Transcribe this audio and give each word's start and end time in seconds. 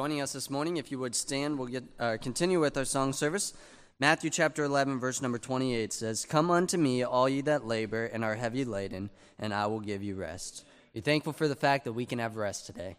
joining 0.00 0.22
us 0.22 0.32
this 0.32 0.48
morning. 0.48 0.78
If 0.78 0.90
you 0.90 0.98
would 0.98 1.14
stand, 1.14 1.58
we'll 1.58 1.68
get 1.68 1.84
uh, 1.98 2.16
continue 2.22 2.58
with 2.58 2.74
our 2.78 2.86
song 2.86 3.12
service. 3.12 3.52
Matthew 3.98 4.30
chapter 4.30 4.64
11, 4.64 4.98
verse 4.98 5.20
number 5.20 5.36
28 5.36 5.92
says, 5.92 6.24
Come 6.24 6.50
unto 6.50 6.78
me, 6.78 7.02
all 7.02 7.28
ye 7.28 7.42
that 7.42 7.66
labor 7.66 8.06
and 8.06 8.24
are 8.24 8.34
heavy 8.34 8.64
laden, 8.64 9.10
and 9.38 9.52
I 9.52 9.66
will 9.66 9.80
give 9.80 10.02
you 10.02 10.14
rest. 10.14 10.64
Be 10.94 11.02
thankful 11.02 11.34
for 11.34 11.48
the 11.48 11.54
fact 11.54 11.84
that 11.84 11.92
we 11.92 12.06
can 12.06 12.18
have 12.18 12.36
rest 12.36 12.64
today. 12.64 12.96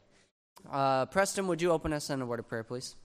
Uh, 0.72 1.08
Preston, 1.08 1.48
would 1.48 1.60
you 1.60 1.72
open 1.72 1.92
us 1.92 2.12
in 2.12 2.22
a 2.22 2.26
word 2.28 2.38
of 2.38 2.48
prayer, 2.48 2.64
please? 2.64 2.96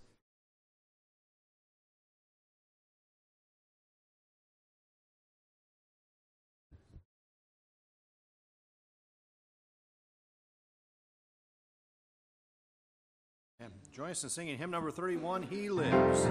Join 13.96 14.11
us 14.11 14.23
in 14.23 14.29
singing 14.29 14.58
hymn 14.58 14.70
number 14.70 14.90
31, 14.90 15.45
He 15.45 15.70
Lives. 15.70 16.27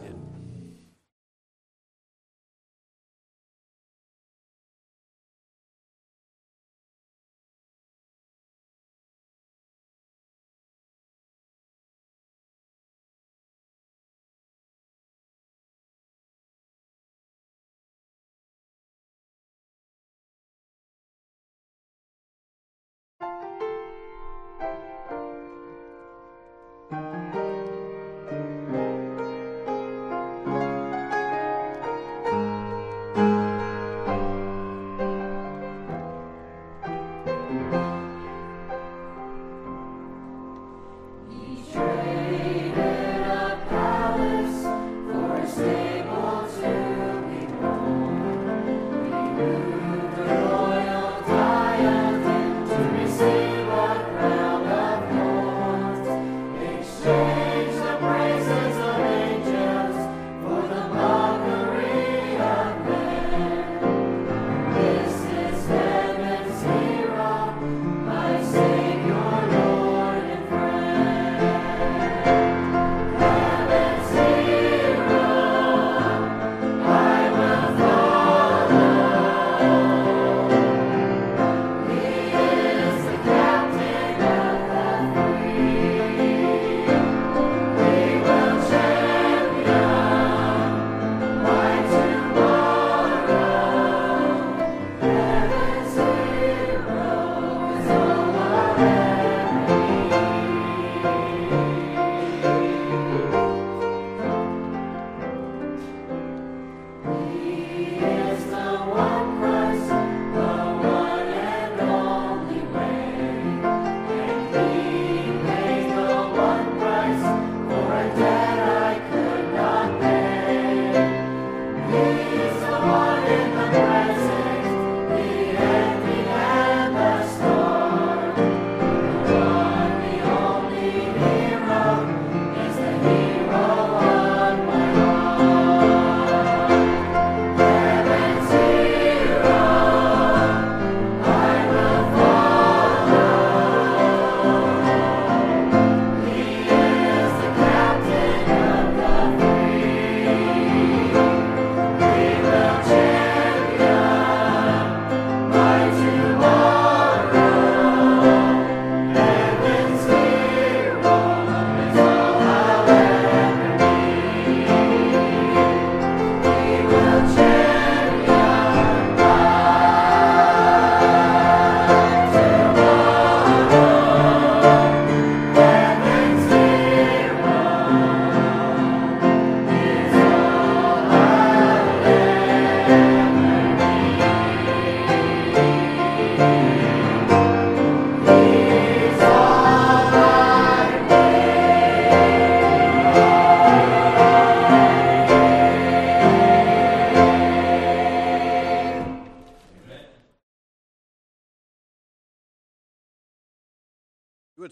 seated. 0.00 0.16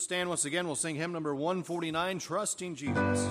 Stand 0.08 0.30
once 0.30 0.46
again. 0.46 0.66
We'll 0.66 0.74
sing 0.74 0.96
hymn 0.96 1.12
number 1.12 1.34
149, 1.34 2.18
Trusting 2.18 2.76
Jesus. 2.76 3.28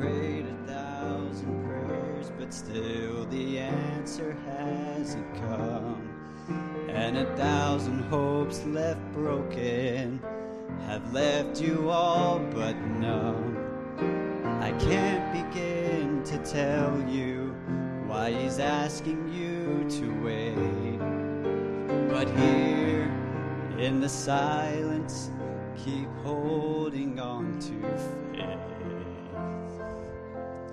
Prayed 0.00 0.46
a 0.46 0.66
thousand 0.66 1.62
prayers, 1.66 2.32
but 2.38 2.54
still 2.54 3.26
the 3.26 3.58
answer 3.58 4.34
hasn't 4.46 5.34
come. 5.34 6.08
And 6.88 7.18
a 7.18 7.36
thousand 7.36 8.04
hopes 8.04 8.64
left 8.64 9.00
broken 9.12 10.18
have 10.86 11.12
left 11.12 11.60
you 11.60 11.90
all 11.90 12.38
but 12.38 12.74
numb. 12.98 13.58
I 14.62 14.72
can't 14.78 15.34
begin 15.34 16.22
to 16.24 16.38
tell 16.38 16.98
you 17.06 17.54
why 18.06 18.32
he's 18.32 18.58
asking 18.58 19.30
you 19.30 19.84
to 19.98 20.06
wait. 20.24 20.98
But 22.08 22.26
here 22.38 23.12
in 23.78 24.00
the 24.00 24.08
silence, 24.08 25.30
keep 25.76 26.08
holding 26.24 27.20
on 27.20 27.58
to 27.58 27.82
faith. 27.98 28.29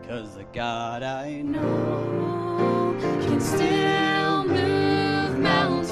Cause 0.08 0.36
the 0.36 0.46
God 0.54 1.04
I 1.04 1.42
know 1.42 2.96
can 3.24 3.42
still 3.42 4.46
move 4.46 5.38
mountains. 5.38 5.92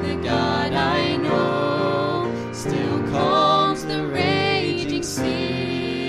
The 0.00 0.14
God 0.22 0.72
I 0.72 1.16
know 1.16 2.30
still 2.52 3.02
calms 3.10 3.84
the 3.84 4.06
raging 4.06 5.02
sea. 5.02 6.06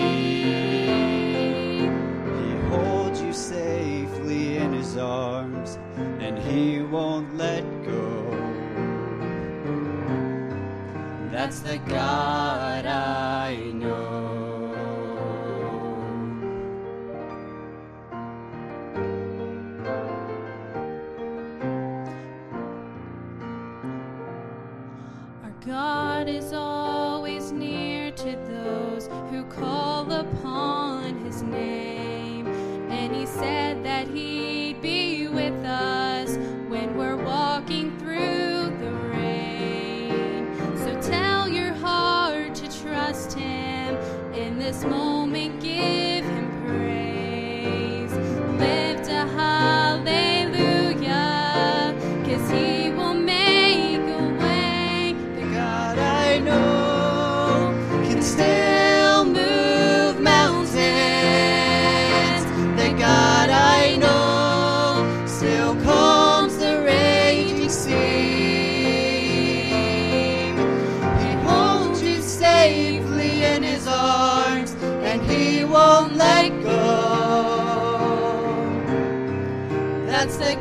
He 1.88 2.55
holds 2.69 3.19
you 3.19 3.33
safely 3.33 4.57
in 4.57 4.74
his 4.74 4.97
arms 4.97 5.79
and 6.19 6.38
he 6.38 6.83
won't 6.83 7.35
let 7.35 7.63
go. 7.83 8.29
That's 11.31 11.62
the 11.62 11.79
God 11.79 12.85
I 12.85 13.55
know. 13.55 13.64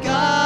God 0.05 0.44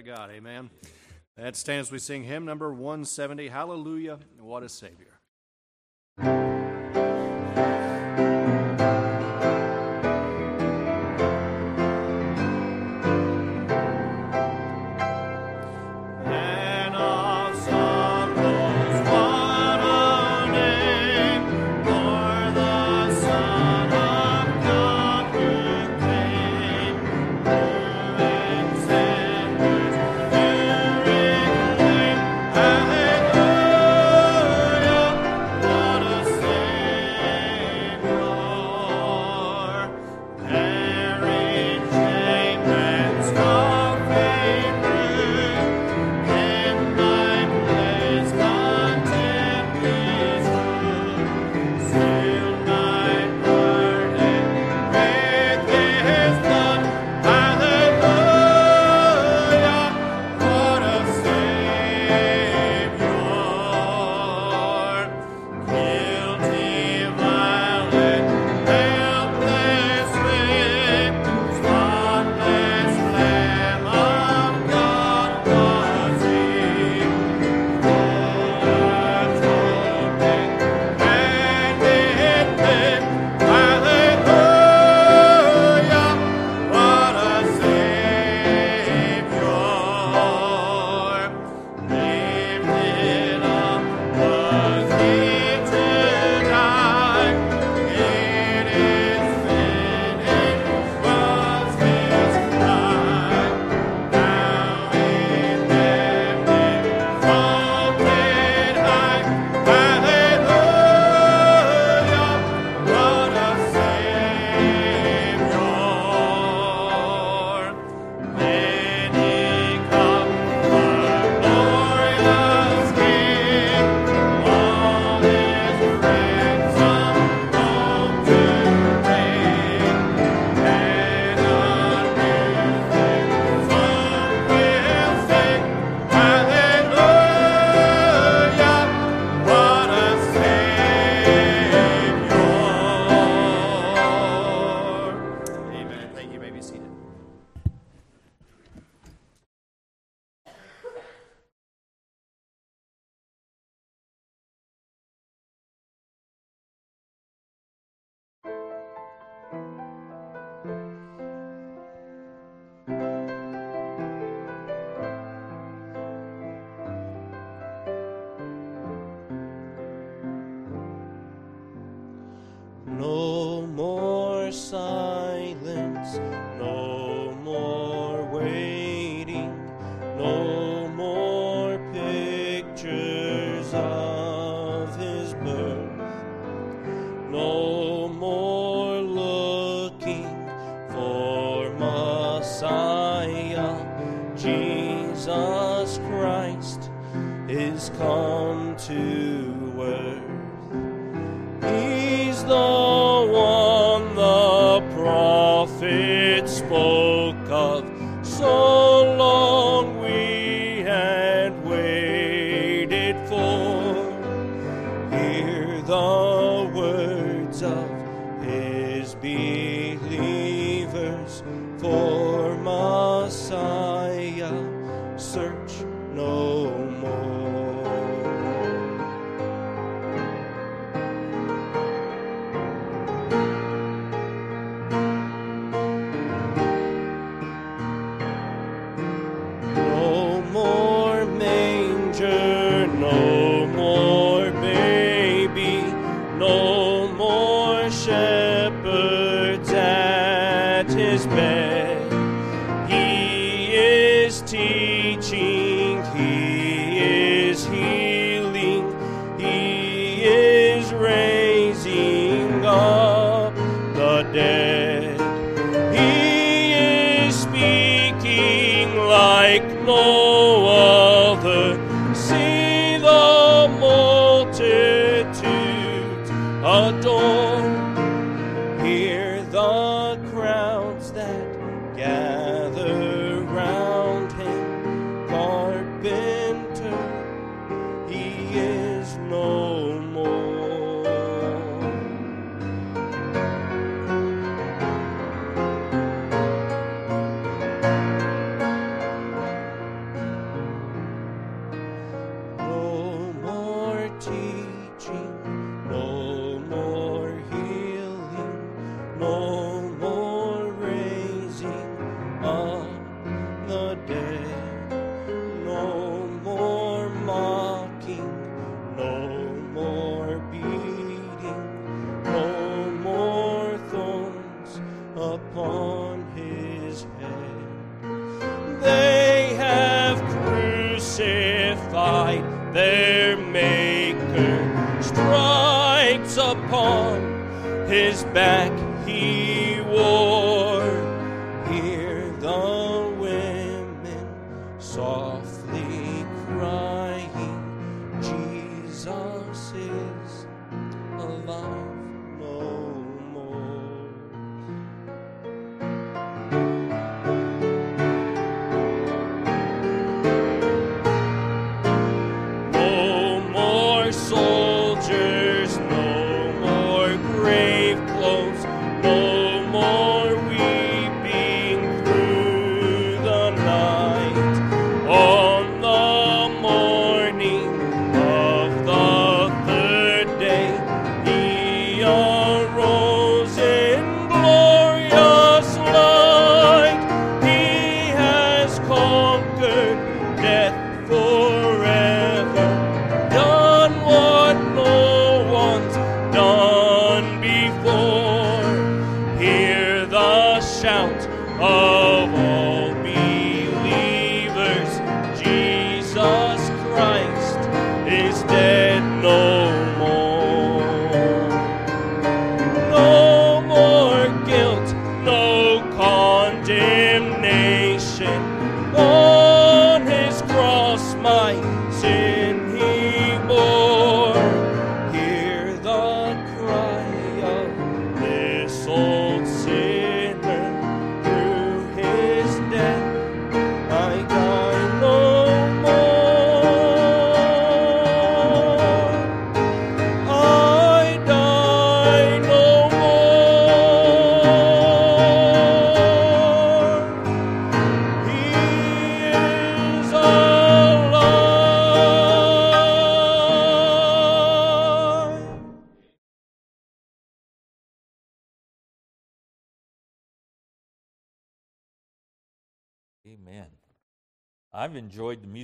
that 0.00 0.06
God. 0.06 0.30
Amen. 0.30 0.70
That 1.36 1.56
stands. 1.56 1.90
We 1.90 1.98
sing 1.98 2.24
hymn 2.24 2.44
number 2.44 2.72
170. 2.72 3.48
Hallelujah. 3.48 4.18
What 4.38 4.62
a 4.62 4.68
Savior. 4.68 5.20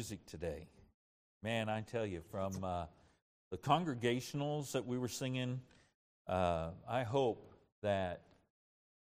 Music 0.07 0.25
today. 0.27 0.69
Man, 1.43 1.69
I 1.69 1.81
tell 1.81 2.07
you, 2.07 2.21
from 2.31 2.63
uh, 2.63 2.85
the 3.51 3.57
congregationals 3.57 4.71
that 4.71 4.87
we 4.87 4.99
were 4.99 5.09
singing 5.09 5.61
uh, 6.29 6.71
I 6.89 7.03
hope 7.03 7.53
that 7.83 8.21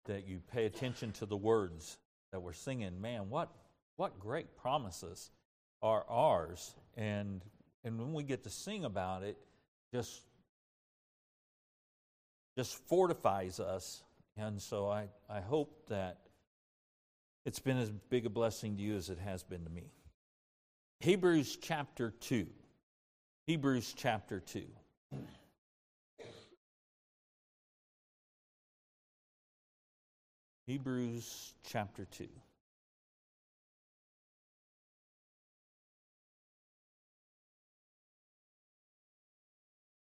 that 0.06 0.26
you 0.26 0.40
pay 0.52 0.66
attention 0.66 1.12
to 1.12 1.26
the 1.26 1.36
words 1.36 1.98
that 2.32 2.40
we're 2.40 2.52
singing. 2.52 3.00
Man, 3.00 3.30
what 3.30 3.48
what 3.94 4.18
great 4.18 4.56
promises 4.56 5.30
are 5.82 6.04
ours, 6.08 6.74
and 6.96 7.44
and 7.84 7.96
when 7.96 8.12
we 8.12 8.24
get 8.24 8.42
to 8.42 8.50
sing 8.50 8.84
about 8.84 9.22
it, 9.22 9.36
just 9.94 10.22
just 12.56 12.74
fortifies 12.88 13.60
us. 13.60 14.02
And 14.36 14.60
so 14.60 14.88
I, 14.88 15.06
I 15.30 15.38
hope 15.42 15.86
that 15.90 16.18
it's 17.44 17.60
been 17.60 17.78
as 17.78 17.88
big 18.10 18.26
a 18.26 18.30
blessing 18.30 18.76
to 18.78 18.82
you 18.82 18.96
as 18.96 19.10
it 19.10 19.18
has 19.20 19.44
been 19.44 19.62
to 19.62 19.70
me. 19.70 19.92
Hebrews 21.00 21.56
chapter 21.62 22.10
2. 22.10 22.48
Hebrews 23.46 23.94
chapter 23.96 24.40
2. 24.40 24.64
Hebrews 30.66 31.54
chapter 31.62 32.04
2. 32.04 32.24
I'm 32.24 32.28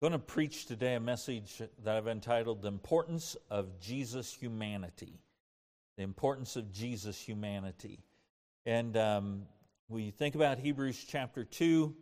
going 0.02 0.14
to 0.14 0.20
preach 0.20 0.66
today 0.66 0.96
a 0.96 1.02
message 1.02 1.62
that 1.84 1.98
I've 1.98 2.08
entitled 2.08 2.62
The 2.62 2.70
Importance 2.70 3.36
of 3.50 3.82
Jesus' 3.82 4.34
Humanity. 4.34 5.20
The 5.98 6.04
Importance 6.04 6.56
of 6.56 6.72
Jesus' 6.72 7.20
Humanity. 7.20 8.00
And 8.66 8.96
um, 8.96 9.42
we 9.90 10.12
think 10.12 10.36
about 10.36 10.60
Hebrews 10.60 11.04
chapter 11.10 11.44
2, 11.44 11.96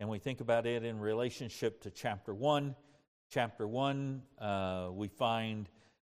and 0.00 0.08
we 0.08 0.18
think 0.18 0.40
about 0.40 0.64
it 0.64 0.84
in 0.84 0.98
relationship 0.98 1.82
to 1.82 1.90
chapter 1.90 2.32
1. 2.32 2.74
Chapter 3.30 3.68
1, 3.68 4.22
uh, 4.40 4.88
we 4.92 5.08
find 5.08 5.68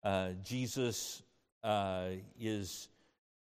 uh, 0.03 0.31
Jesus 0.43 1.23
uh, 1.63 2.07
is, 2.41 2.89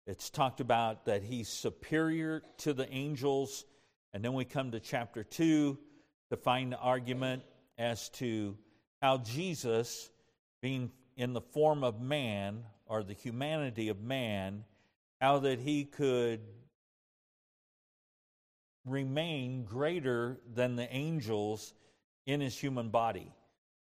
it's 0.08 0.28
talked 0.28 0.58
about 0.58 1.04
that 1.04 1.22
he's 1.22 1.48
superior 1.48 2.42
to 2.58 2.72
the 2.72 2.92
angels. 2.92 3.64
And 4.12 4.24
then 4.24 4.32
we 4.32 4.44
come 4.44 4.72
to 4.72 4.80
chapter 4.80 5.22
2 5.22 5.78
to 6.30 6.36
find 6.36 6.72
the 6.72 6.78
argument 6.78 7.44
as 7.78 8.08
to 8.14 8.58
how 9.00 9.18
Jesus, 9.18 10.10
being 10.60 10.90
in 11.16 11.32
the 11.32 11.40
form 11.40 11.84
of 11.84 12.00
man, 12.00 12.64
or 12.86 13.04
the 13.04 13.14
humanity 13.14 13.88
of 13.88 14.00
man, 14.00 14.64
how 15.20 15.38
that 15.38 15.60
he 15.60 15.84
could 15.84 16.40
remain 18.90 19.64
greater 19.64 20.38
than 20.54 20.76
the 20.76 20.92
angels 20.92 21.74
in 22.26 22.40
his 22.40 22.58
human 22.58 22.88
body. 22.90 23.32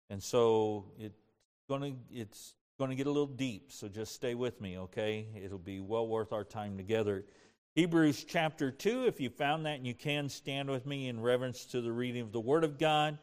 And 0.09 0.23
so 0.23 0.87
it's 0.99 1.21
going 1.69 1.83
to 1.83 1.99
it's 2.13 2.55
going 2.79 2.91
to 2.91 2.97
get 2.97 3.07
a 3.07 3.11
little 3.11 3.27
deep, 3.27 3.71
so 3.71 3.89
just 3.89 4.15
stay 4.15 4.35
with 4.35 4.59
me, 4.61 4.79
okay? 4.79 5.27
It'll 5.37 5.59
be 5.59 5.81
well 5.81 6.09
worth 6.09 6.33
our 6.33 6.45
time 6.45 6.79
together. 6.79 7.25
Hebrews 7.75 8.25
chapter 8.25 8.71
2, 8.71 9.05
if 9.07 9.21
you 9.21 9.29
found 9.29 9.67
that 9.67 9.77
and 9.77 9.87
you 9.87 9.95
can 9.95 10.29
stand 10.29 10.71
with 10.71 10.87
me 10.87 11.09
in 11.09 11.21
reverence 11.21 11.67
to 11.67 11.81
the 11.81 11.93
reading 11.93 12.23
of 12.23 12.33
the 12.33 12.41
Word 12.41 12.65
of 12.65 12.79
God. 12.79 13.19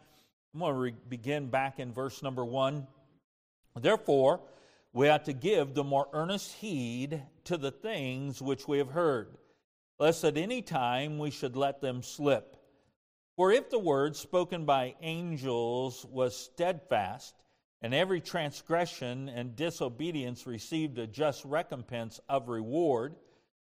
I'm 0.54 0.60
going 0.60 0.74
to 0.74 0.80
re- 0.80 0.96
begin 1.10 1.48
back 1.48 1.80
in 1.80 1.92
verse 1.92 2.24
number 2.24 2.46
1. 2.46 2.88
Therefore, 3.76 4.40
we 4.94 5.10
ought 5.10 5.26
to 5.26 5.34
give 5.34 5.74
the 5.74 5.84
more 5.84 6.08
earnest 6.14 6.54
heed 6.54 7.22
to 7.44 7.58
the 7.58 7.72
things 7.72 8.42
which 8.42 8.68
we 8.68 8.78
have 8.78 8.92
heard, 8.92 9.28
lest 10.00 10.24
at 10.24 10.38
any 10.38 10.62
time 10.62 11.18
we 11.18 11.32
should 11.32 11.56
let 11.56 11.82
them 11.82 12.02
slip. 12.02 12.58
For 13.36 13.52
if 13.52 13.70
the 13.70 13.80
word 13.80 14.16
spoken 14.16 14.66
by 14.66 14.96
angels 15.02 16.06
was 16.06 16.36
steadfast, 16.36 17.36
and 17.82 17.94
every 17.94 18.20
transgression 18.20 19.30
and 19.30 19.56
disobedience 19.56 20.48
received 20.48 20.98
a 20.98 21.06
just 21.06 21.46
recompense 21.46 22.20
of 22.28 22.50
reward, 22.50 23.16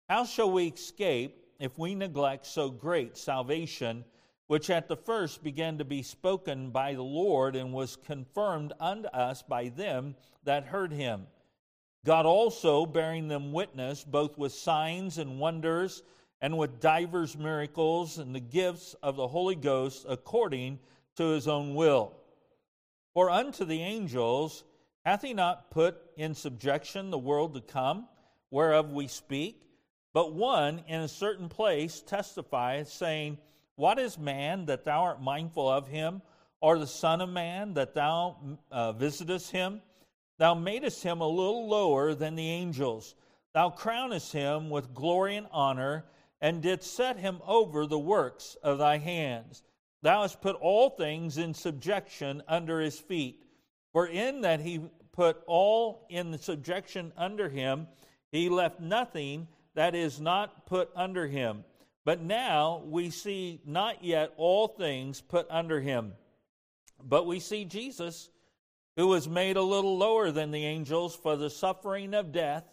how 0.08 0.24
shall 0.24 0.50
we 0.50 0.66
escape 0.66 1.42
if 1.58 1.78
we 1.78 1.94
neglect 1.94 2.44
so 2.44 2.68
great 2.68 3.16
salvation, 3.16 4.04
which 4.46 4.68
at 4.68 4.88
the 4.88 4.96
first 4.96 5.42
began 5.42 5.78
to 5.78 5.84
be 5.84 6.02
spoken 6.02 6.70
by 6.70 6.92
the 6.92 7.02
Lord 7.02 7.56
and 7.56 7.72
was 7.72 7.96
confirmed 7.96 8.74
unto 8.78 9.08
us 9.08 9.42
by 9.42 9.70
them 9.70 10.14
that 10.44 10.66
heard 10.66 10.92
him? 10.92 11.26
God 12.04 12.26
also 12.26 12.84
bearing 12.84 13.28
them 13.28 13.52
witness, 13.52 14.04
both 14.04 14.36
with 14.36 14.52
signs 14.52 15.18
and 15.18 15.40
wonders, 15.40 16.02
and 16.40 16.58
with 16.58 16.80
divers 16.80 17.36
miracles 17.36 18.18
and 18.18 18.34
the 18.34 18.40
gifts 18.40 18.94
of 19.02 19.16
the 19.16 19.26
Holy 19.26 19.54
Ghost 19.54 20.04
according 20.06 20.78
to 21.16 21.30
his 21.30 21.48
own 21.48 21.74
will. 21.74 22.12
For 23.14 23.30
unto 23.30 23.64
the 23.64 23.80
angels 23.80 24.64
hath 25.06 25.22
he 25.22 25.32
not 25.32 25.70
put 25.70 25.96
in 26.16 26.34
subjection 26.34 27.10
the 27.10 27.18
world 27.18 27.54
to 27.54 27.60
come, 27.60 28.06
whereof 28.50 28.92
we 28.92 29.06
speak? 29.06 29.62
But 30.12 30.34
one 30.34 30.82
in 30.86 31.00
a 31.00 31.08
certain 31.08 31.48
place 31.48 32.02
testifieth, 32.02 32.88
saying, 32.88 33.38
What 33.76 33.98
is 33.98 34.18
man 34.18 34.66
that 34.66 34.84
thou 34.84 35.02
art 35.02 35.22
mindful 35.22 35.68
of 35.68 35.88
him, 35.88 36.22
or 36.60 36.78
the 36.78 36.86
Son 36.86 37.20
of 37.20 37.28
Man 37.28 37.74
that 37.74 37.94
thou 37.94 38.58
uh, 38.70 38.92
visitest 38.92 39.50
him? 39.50 39.80
Thou 40.38 40.54
madest 40.54 41.02
him 41.02 41.20
a 41.20 41.28
little 41.28 41.68
lower 41.68 42.14
than 42.14 42.34
the 42.34 42.48
angels. 42.48 43.14
Thou 43.52 43.70
crownest 43.70 44.32
him 44.32 44.68
with 44.70 44.94
glory 44.94 45.36
and 45.36 45.46
honor, 45.52 46.04
and 46.40 46.60
didst 46.60 46.94
set 46.94 47.18
him 47.18 47.40
over 47.46 47.86
the 47.86 47.98
works 47.98 48.56
of 48.62 48.78
thy 48.78 48.98
hands. 48.98 49.62
Thou 50.02 50.22
hast 50.22 50.42
put 50.42 50.56
all 50.56 50.90
things 50.90 51.38
in 51.38 51.54
subjection 51.54 52.42
under 52.46 52.80
his 52.80 52.98
feet. 52.98 53.44
For 53.92 54.06
in 54.06 54.42
that 54.42 54.60
he 54.60 54.80
put 55.12 55.42
all 55.46 56.06
in 56.10 56.36
subjection 56.38 57.12
under 57.16 57.48
him, 57.48 57.86
he 58.32 58.48
left 58.48 58.80
nothing 58.80 59.46
that 59.74 59.94
is 59.94 60.20
not 60.20 60.66
put 60.66 60.90
under 60.94 61.26
him. 61.26 61.64
But 62.04 62.20
now 62.20 62.82
we 62.84 63.10
see 63.10 63.60
not 63.64 64.04
yet 64.04 64.34
all 64.36 64.68
things 64.68 65.20
put 65.20 65.46
under 65.48 65.80
him. 65.80 66.12
But 67.02 67.26
we 67.26 67.40
see 67.40 67.64
Jesus, 67.64 68.28
who 68.96 69.08
was 69.08 69.28
made 69.28 69.56
a 69.56 69.62
little 69.62 69.96
lower 69.96 70.30
than 70.30 70.50
the 70.50 70.64
angels 70.64 71.16
for 71.16 71.36
the 71.36 71.50
suffering 71.50 72.14
of 72.14 72.32
death, 72.32 72.64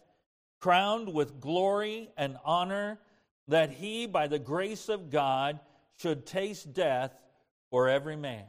crowned 0.60 1.14
with 1.14 1.40
glory 1.40 2.10
and 2.18 2.38
honor, 2.46 3.00
that 3.48 3.72
he, 3.72 4.06
by 4.06 4.28
the 4.28 4.40
grace 4.40 4.90
of 4.90 5.10
God, 5.10 5.60
should 5.98 6.26
taste 6.26 6.74
death 6.74 7.12
for 7.70 7.90
every 7.90 8.16
man. 8.16 8.46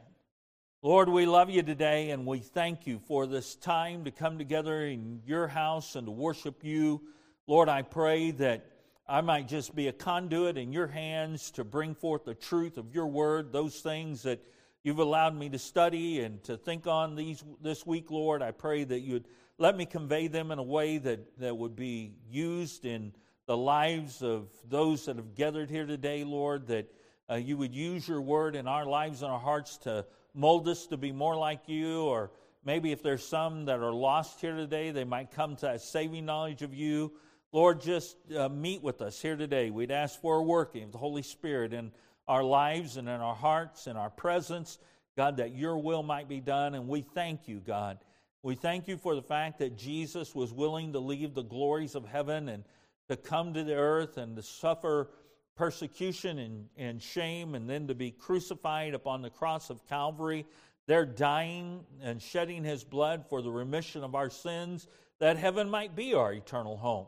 Lord, 0.81 1.07
we 1.07 1.25
love 1.25 1.49
you 1.49 1.63
today 1.63 2.09
and 2.11 2.25
we 2.25 2.39
thank 2.39 2.85
you 2.85 2.99
for 3.07 3.25
this 3.25 3.55
time 3.55 4.03
to 4.03 4.11
come 4.11 4.37
together 4.37 4.85
in 4.85 5.21
your 5.25 5.47
house 5.47 5.95
and 5.95 6.07
to 6.07 6.11
worship 6.11 6.63
you. 6.63 7.01
Lord, 7.47 7.69
I 7.69 7.83
pray 7.83 8.31
that 8.31 8.65
I 9.07 9.21
might 9.21 9.47
just 9.47 9.75
be 9.75 9.87
a 9.87 9.93
conduit 9.93 10.57
in 10.57 10.73
your 10.73 10.87
hands 10.87 11.51
to 11.51 11.63
bring 11.63 11.95
forth 11.95 12.25
the 12.25 12.35
truth 12.35 12.77
of 12.77 12.93
your 12.93 13.07
word, 13.07 13.51
those 13.51 13.79
things 13.79 14.23
that 14.23 14.43
you've 14.83 14.99
allowed 14.99 15.35
me 15.35 15.49
to 15.49 15.59
study 15.59 16.21
and 16.21 16.43
to 16.43 16.57
think 16.57 16.87
on 16.87 17.15
these 17.15 17.43
this 17.61 17.85
week, 17.85 18.11
Lord. 18.11 18.41
I 18.41 18.51
pray 18.51 18.83
that 18.83 18.99
you'd 18.99 19.27
let 19.57 19.77
me 19.77 19.85
convey 19.85 20.27
them 20.27 20.51
in 20.51 20.59
a 20.59 20.63
way 20.63 20.97
that, 20.97 21.39
that 21.39 21.57
would 21.57 21.75
be 21.75 22.13
used 22.29 22.85
in 22.85 23.13
the 23.45 23.55
lives 23.55 24.21
of 24.21 24.49
those 24.67 25.05
that 25.05 25.15
have 25.17 25.35
gathered 25.35 25.69
here 25.69 25.85
today, 25.85 26.23
Lord, 26.23 26.67
that 26.67 26.91
uh, 27.29 27.35
you 27.35 27.57
would 27.57 27.73
use 27.73 28.07
your 28.07 28.21
word 28.21 28.55
in 28.55 28.67
our 28.67 28.85
lives 28.85 29.21
and 29.21 29.31
our 29.31 29.39
hearts 29.39 29.77
to 29.79 30.05
mold 30.33 30.67
us 30.67 30.87
to 30.87 30.97
be 30.97 31.11
more 31.11 31.35
like 31.35 31.67
you, 31.67 32.01
or 32.01 32.31
maybe 32.65 32.91
if 32.91 33.03
there's 33.03 33.25
some 33.25 33.65
that 33.65 33.79
are 33.79 33.93
lost 33.93 34.41
here 34.41 34.55
today, 34.55 34.91
they 34.91 35.03
might 35.03 35.31
come 35.31 35.55
to 35.57 35.69
a 35.69 35.79
saving 35.79 36.25
knowledge 36.25 36.61
of 36.61 36.73
you. 36.73 37.13
Lord, 37.51 37.81
just 37.81 38.17
uh, 38.35 38.49
meet 38.49 38.81
with 38.81 39.01
us 39.01 39.21
here 39.21 39.35
today. 39.35 39.69
We'd 39.69 39.91
ask 39.91 40.19
for 40.19 40.37
a 40.37 40.43
working 40.43 40.83
of 40.85 40.91
the 40.91 40.97
Holy 40.97 41.21
Spirit 41.21 41.71
in 41.71 41.91
our 42.27 42.43
lives 42.43 42.97
and 42.97 43.07
in 43.07 43.21
our 43.21 43.35
hearts 43.35 43.87
and 43.87 43.97
our 43.97 44.09
presence. 44.09 44.79
God, 45.15 45.37
that 45.37 45.53
your 45.53 45.77
will 45.77 46.03
might 46.03 46.27
be 46.27 46.39
done. 46.39 46.73
And 46.75 46.87
we 46.87 47.01
thank 47.01 47.47
you, 47.47 47.59
God. 47.59 47.99
We 48.41 48.55
thank 48.55 48.87
you 48.87 48.97
for 48.97 49.15
the 49.15 49.21
fact 49.21 49.59
that 49.59 49.77
Jesus 49.77 50.35
was 50.35 50.51
willing 50.51 50.93
to 50.93 50.99
leave 50.99 51.33
the 51.33 51.43
glories 51.43 51.95
of 51.95 52.05
heaven 52.05 52.49
and 52.49 52.63
to 53.09 53.15
come 53.15 53.53
to 53.53 53.63
the 53.63 53.75
earth 53.75 54.17
and 54.17 54.35
to 54.35 54.43
suffer 54.43 55.11
persecution 55.55 56.39
and, 56.39 56.67
and 56.77 57.01
shame 57.01 57.55
and 57.55 57.69
then 57.69 57.87
to 57.87 57.95
be 57.95 58.11
crucified 58.11 58.93
upon 58.93 59.21
the 59.21 59.29
cross 59.29 59.69
of 59.69 59.87
Calvary. 59.87 60.45
They're 60.87 61.05
dying 61.05 61.85
and 62.01 62.21
shedding 62.21 62.63
his 62.63 62.83
blood 62.83 63.25
for 63.29 63.41
the 63.41 63.51
remission 63.51 64.03
of 64.03 64.15
our 64.15 64.29
sins, 64.29 64.87
that 65.19 65.37
heaven 65.37 65.69
might 65.69 65.95
be 65.95 66.13
our 66.13 66.33
eternal 66.33 66.75
home. 66.75 67.05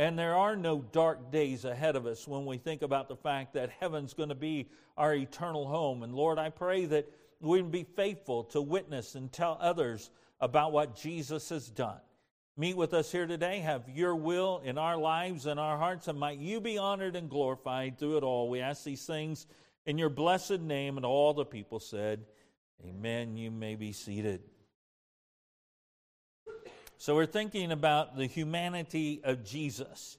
And 0.00 0.18
there 0.18 0.34
are 0.34 0.56
no 0.56 0.80
dark 0.80 1.30
days 1.30 1.66
ahead 1.66 1.94
of 1.94 2.06
us 2.06 2.26
when 2.26 2.46
we 2.46 2.56
think 2.56 2.80
about 2.80 3.08
the 3.08 3.16
fact 3.16 3.52
that 3.52 3.68
heaven's 3.80 4.14
going 4.14 4.30
to 4.30 4.34
be 4.34 4.70
our 4.96 5.14
eternal 5.14 5.68
home. 5.68 6.02
And 6.02 6.14
Lord, 6.14 6.38
I 6.38 6.48
pray 6.48 6.86
that 6.86 7.06
we 7.38 7.60
be 7.60 7.84
faithful 7.84 8.44
to 8.44 8.62
witness 8.62 9.14
and 9.14 9.30
tell 9.30 9.58
others 9.60 10.10
about 10.40 10.72
what 10.72 10.96
Jesus 10.96 11.50
has 11.50 11.68
done 11.68 12.00
meet 12.56 12.76
with 12.76 12.92
us 12.92 13.10
here 13.10 13.26
today. 13.26 13.60
Have 13.60 13.88
your 13.88 14.14
will 14.14 14.60
in 14.62 14.76
our 14.76 14.98
lives 14.98 15.46
and 15.46 15.58
our 15.58 15.78
hearts, 15.78 16.08
and 16.08 16.18
might 16.18 16.38
you 16.38 16.60
be 16.60 16.76
honored 16.76 17.16
and 17.16 17.30
glorified 17.30 17.98
through 17.98 18.18
it 18.18 18.22
all. 18.22 18.50
We 18.50 18.60
ask 18.60 18.84
these 18.84 19.06
things 19.06 19.46
in 19.86 19.96
your 19.96 20.10
blessed 20.10 20.60
name, 20.60 20.98
and 20.98 21.06
all 21.06 21.32
the 21.32 21.46
people 21.46 21.80
said, 21.80 22.26
Amen. 22.86 23.36
You 23.36 23.50
may 23.50 23.74
be 23.76 23.92
seated. 23.92 24.42
So 27.00 27.14
we're 27.14 27.24
thinking 27.24 27.72
about 27.72 28.18
the 28.18 28.26
humanity 28.26 29.22
of 29.24 29.42
Jesus. 29.42 30.18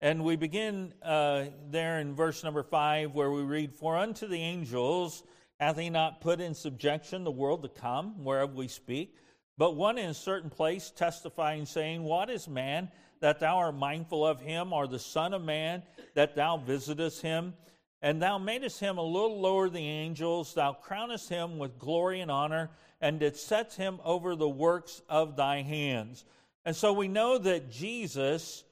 And 0.00 0.24
we 0.24 0.36
begin 0.36 0.94
uh, 1.02 1.44
there 1.70 1.98
in 1.98 2.14
verse 2.14 2.42
number 2.42 2.62
five, 2.62 3.12
where 3.12 3.30
we 3.30 3.42
read, 3.42 3.74
For 3.74 3.98
unto 3.98 4.26
the 4.26 4.38
angels 4.38 5.24
hath 5.60 5.76
he 5.76 5.90
not 5.90 6.22
put 6.22 6.40
in 6.40 6.54
subjection 6.54 7.24
the 7.24 7.30
world 7.30 7.62
to 7.64 7.68
come, 7.68 8.24
whereof 8.24 8.54
we 8.54 8.66
speak, 8.66 9.14
but 9.58 9.76
one 9.76 9.98
in 9.98 10.08
a 10.08 10.14
certain 10.14 10.48
place 10.48 10.90
testifying, 10.90 11.66
saying, 11.66 12.02
What 12.02 12.30
is 12.30 12.48
man 12.48 12.88
that 13.20 13.38
thou 13.38 13.58
art 13.58 13.74
mindful 13.74 14.26
of 14.26 14.40
him, 14.40 14.72
or 14.72 14.86
the 14.86 14.98
Son 14.98 15.34
of 15.34 15.42
Man 15.42 15.82
that 16.14 16.34
thou 16.34 16.56
visitest 16.56 17.20
him? 17.20 17.52
And 18.00 18.22
thou 18.22 18.38
madest 18.38 18.80
him 18.80 18.96
a 18.96 19.02
little 19.02 19.38
lower 19.38 19.66
than 19.66 19.82
the 19.82 19.86
angels, 19.86 20.54
thou 20.54 20.72
crownest 20.82 21.28
him 21.28 21.58
with 21.58 21.78
glory 21.78 22.22
and 22.22 22.30
honor, 22.30 22.70
and 23.02 23.20
it 23.20 23.36
sets 23.36 23.76
him 23.76 23.98
over 24.04 24.36
the 24.36 24.48
works 24.48 25.02
of 25.08 25.36
thy 25.36 25.62
hands. 25.62 26.24
And 26.64 26.74
so 26.74 26.92
we 26.92 27.08
know 27.08 27.36
that 27.36 27.70
Jesus 27.70 28.62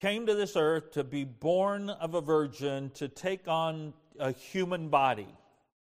came 0.00 0.26
to 0.26 0.34
this 0.34 0.54
earth 0.54 0.92
to 0.92 1.02
be 1.02 1.24
born 1.24 1.90
of 1.90 2.14
a 2.14 2.20
virgin, 2.20 2.90
to 2.94 3.08
take 3.08 3.48
on 3.48 3.92
a 4.20 4.30
human 4.30 4.88
body. 4.88 5.26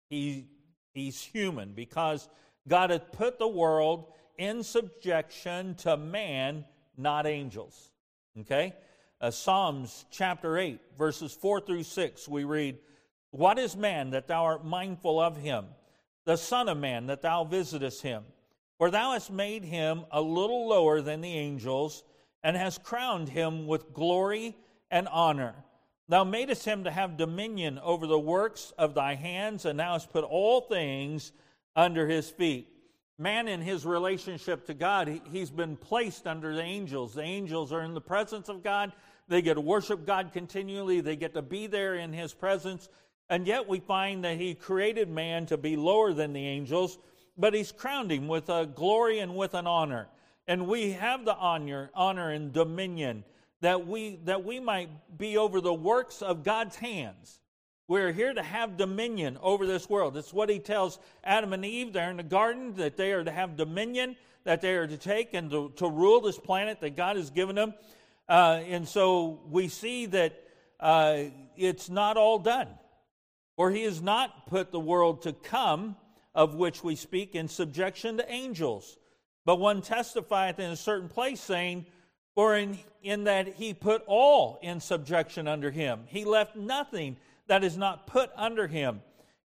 He, 0.09 0.49
he's 0.93 1.23
human 1.23 1.73
because 1.73 2.29
God 2.67 2.91
had 2.91 3.13
put 3.13 3.39
the 3.39 3.49
world 3.49 4.13
in 4.37 4.65
subjection 4.65 5.77
to 5.77 5.97
man, 5.97 6.65
not 6.97 7.29
angels. 7.29 7.93
Okay? 8.41 8.75
Uh, 9.21 9.31
Psalms 9.31 10.05
chapter 10.11 10.59
8, 10.59 10.81
verses 10.99 11.33
4 11.33 11.61
through 11.61 11.85
6, 11.85 12.27
we 12.27 12.43
read, 12.43 12.79
What 13.31 13.57
is 13.61 13.77
man 13.77 14.11
that 14.11 14.27
thou 14.27 14.47
art 14.47 14.65
mindful 14.65 15.21
of 15.21 15.37
him? 15.37 15.67
The 16.25 16.37
Son 16.37 16.69
of 16.69 16.79
Man 16.79 17.07
that 17.07 17.23
thou 17.23 17.45
visitest 17.45 18.03
him? 18.03 18.25
For 18.79 18.91
thou 18.91 19.13
hast 19.13 19.31
made 19.31 19.65
him 19.65 20.05
a 20.11 20.21
little 20.21 20.69
lower 20.69 21.01
than 21.03 21.21
the 21.21 21.33
angels 21.33 22.03
and 22.43 22.57
hast 22.57 22.83
crowned 22.83 23.29
him 23.29 23.67
with 23.67 23.93
glory 23.93 24.57
and 24.91 25.07
honor. 25.09 25.55
Thou 26.09 26.25
madest 26.25 26.65
him 26.65 26.85
to 26.85 26.91
have 26.91 27.17
dominion 27.17 27.79
over 27.79 28.07
the 28.07 28.19
works 28.19 28.73
of 28.79 28.95
thy 28.95 29.15
hands, 29.15 29.65
and 29.65 29.79
thou 29.79 29.93
hast 29.93 30.11
put 30.11 30.25
all 30.25 30.63
things 30.63 31.33
under 31.77 32.09
his 32.09 32.29
feet. 32.31 32.69
Man, 33.17 33.47
in 33.49 33.61
his 33.61 33.85
relationship 33.85 34.67
to 34.67 34.75
God, 34.75 35.21
he's 35.31 35.51
been 35.51 35.77
placed 35.77 36.27
under 36.27 36.55
the 36.55 36.63
angels. 36.63 37.15
The 37.15 37.23
angels 37.23 37.73
are 37.73 37.83
in 37.83 37.95
the 37.95 38.01
presence 38.01 38.49
of 38.49 38.63
God. 38.63 38.93
They 39.29 39.43
get 39.43 39.55
to 39.55 39.61
worship 39.61 40.07
God 40.07 40.33
continually, 40.33 41.01
they 41.01 41.17
get 41.17 41.35
to 41.35 41.43
be 41.43 41.67
there 41.67 41.95
in 41.95 42.13
his 42.13 42.35
presence. 42.35 42.89
And 43.31 43.47
yet, 43.47 43.67
we 43.67 43.81
find 43.81 44.25
that 44.25 44.37
he 44.37 44.55
created 44.55 45.09
man 45.09 45.47
to 45.47 45.57
be 45.57 45.77
lower 45.77 46.13
than 46.13 46.35
the 46.35 46.47
angels, 46.47 46.99
but 47.39 47.55
he's 47.55 47.73
crowned 47.73 48.13
him 48.13 48.29
with 48.29 48.51
a 48.51 48.67
glory 48.67 49.21
and 49.21 49.35
with 49.35 49.55
an 49.55 49.67
honor 49.67 50.09
and 50.51 50.67
we 50.67 50.91
have 50.91 51.25
the 51.25 51.37
honor, 51.37 51.93
honor 51.95 52.33
and 52.33 52.53
dominion 52.53 53.23
that 53.61 53.87
we, 53.87 54.19
that 54.25 54.45
we 54.45 54.59
might 54.59 54.91
be 55.17 55.37
over 55.37 55.61
the 55.61 55.73
works 55.73 56.23
of 56.23 56.43
God's 56.43 56.75
hands. 56.75 57.39
We're 57.87 58.11
here 58.11 58.35
to 58.35 58.43
have 58.43 58.77
dominion 58.77 59.39
over 59.43 59.65
this 59.65 59.89
world. 59.89 60.17
It's 60.17 60.33
what 60.33 60.51
he 60.51 60.59
tells 60.59 60.99
Adam 61.23 61.53
and 61.53 61.65
Eve 61.65 61.93
there 61.93 62.11
in 62.11 62.17
the 62.17 62.25
garden 62.25 62.75
that 62.79 62.97
they 62.97 63.13
are 63.13 63.23
to 63.23 63.31
have 63.31 63.57
dominion, 63.57 64.17
that 64.43 64.61
they 64.61 64.75
are 64.75 64.89
to 64.89 64.97
take 64.97 65.35
and 65.35 65.49
to, 65.53 65.73
to 65.77 65.89
rule 65.89 66.21
this 66.21 66.37
planet 66.37 66.81
that 66.81 66.97
God 66.97 67.15
has 67.15 67.31
given 67.31 67.55
them. 67.55 67.75
Uh, 68.29 68.61
and 68.67 68.89
so 68.89 69.39
we 69.49 69.69
see 69.69 70.07
that 70.07 70.43
uh, 70.81 71.19
it's 71.57 71.89
not 71.89 72.17
all 72.17 72.41
done. 72.41 72.67
For 73.61 73.71
he 73.71 73.83
has 73.83 74.01
not 74.01 74.47
put 74.47 74.73
the 74.73 74.81
world 74.81 75.21
to 75.25 75.35
come, 75.35 75.95
of 76.35 76.55
which 76.55 76.83
we 76.83 76.97
speak, 76.97 77.35
in 77.35 77.47
subjection 77.47 78.17
to 78.17 78.33
angels 78.33 78.97
but 79.45 79.59
one 79.59 79.83
testifieth 79.83 80.59
in 80.59 80.71
a 80.71 80.77
certain 80.77 81.11
place, 81.11 81.43
saying, 81.43 81.85
For 82.35 82.57
in, 82.57 82.79
in 83.03 83.25
that 83.25 83.49
he 83.57 83.75
put 83.75 84.03
all 84.07 84.59
in 84.63 84.81
subjection 84.81 85.47
under 85.47 85.71
him, 85.71 86.05
he 86.07 86.25
left 86.25 86.57
nothing 86.57 87.19
that 87.49 87.63
is 87.63 87.77
not 87.77 88.07
put 88.07 88.31
under 88.35 88.67
him. 88.67 89.03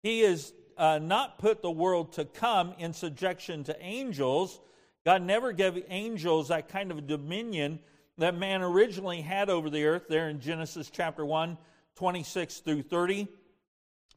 He 0.04 0.20
is 0.24 0.52
uh, 0.78 1.00
not 1.00 1.40
put 1.40 1.62
the 1.62 1.72
world 1.72 2.12
to 2.14 2.26
come 2.26 2.74
in 2.80 2.92
subjection 2.92 3.64
to 3.64 3.82
angels. 3.82 4.60
God 5.06 5.22
never 5.22 5.54
gave 5.54 5.82
angels 5.88 6.50
that 6.50 6.68
kind 6.68 6.92
of 6.92 7.08
dominion 7.08 7.80
that 8.18 8.36
man 8.36 8.62
originally 8.62 9.22
had 9.22 9.50
over 9.50 9.70
the 9.70 9.86
earth, 9.86 10.08
there 10.10 10.28
in 10.28 10.42
Genesis 10.42 10.90
chapter 10.90 11.26
1, 11.26 11.58
26 11.96 12.58
through 12.60 12.82
30, 12.82 13.30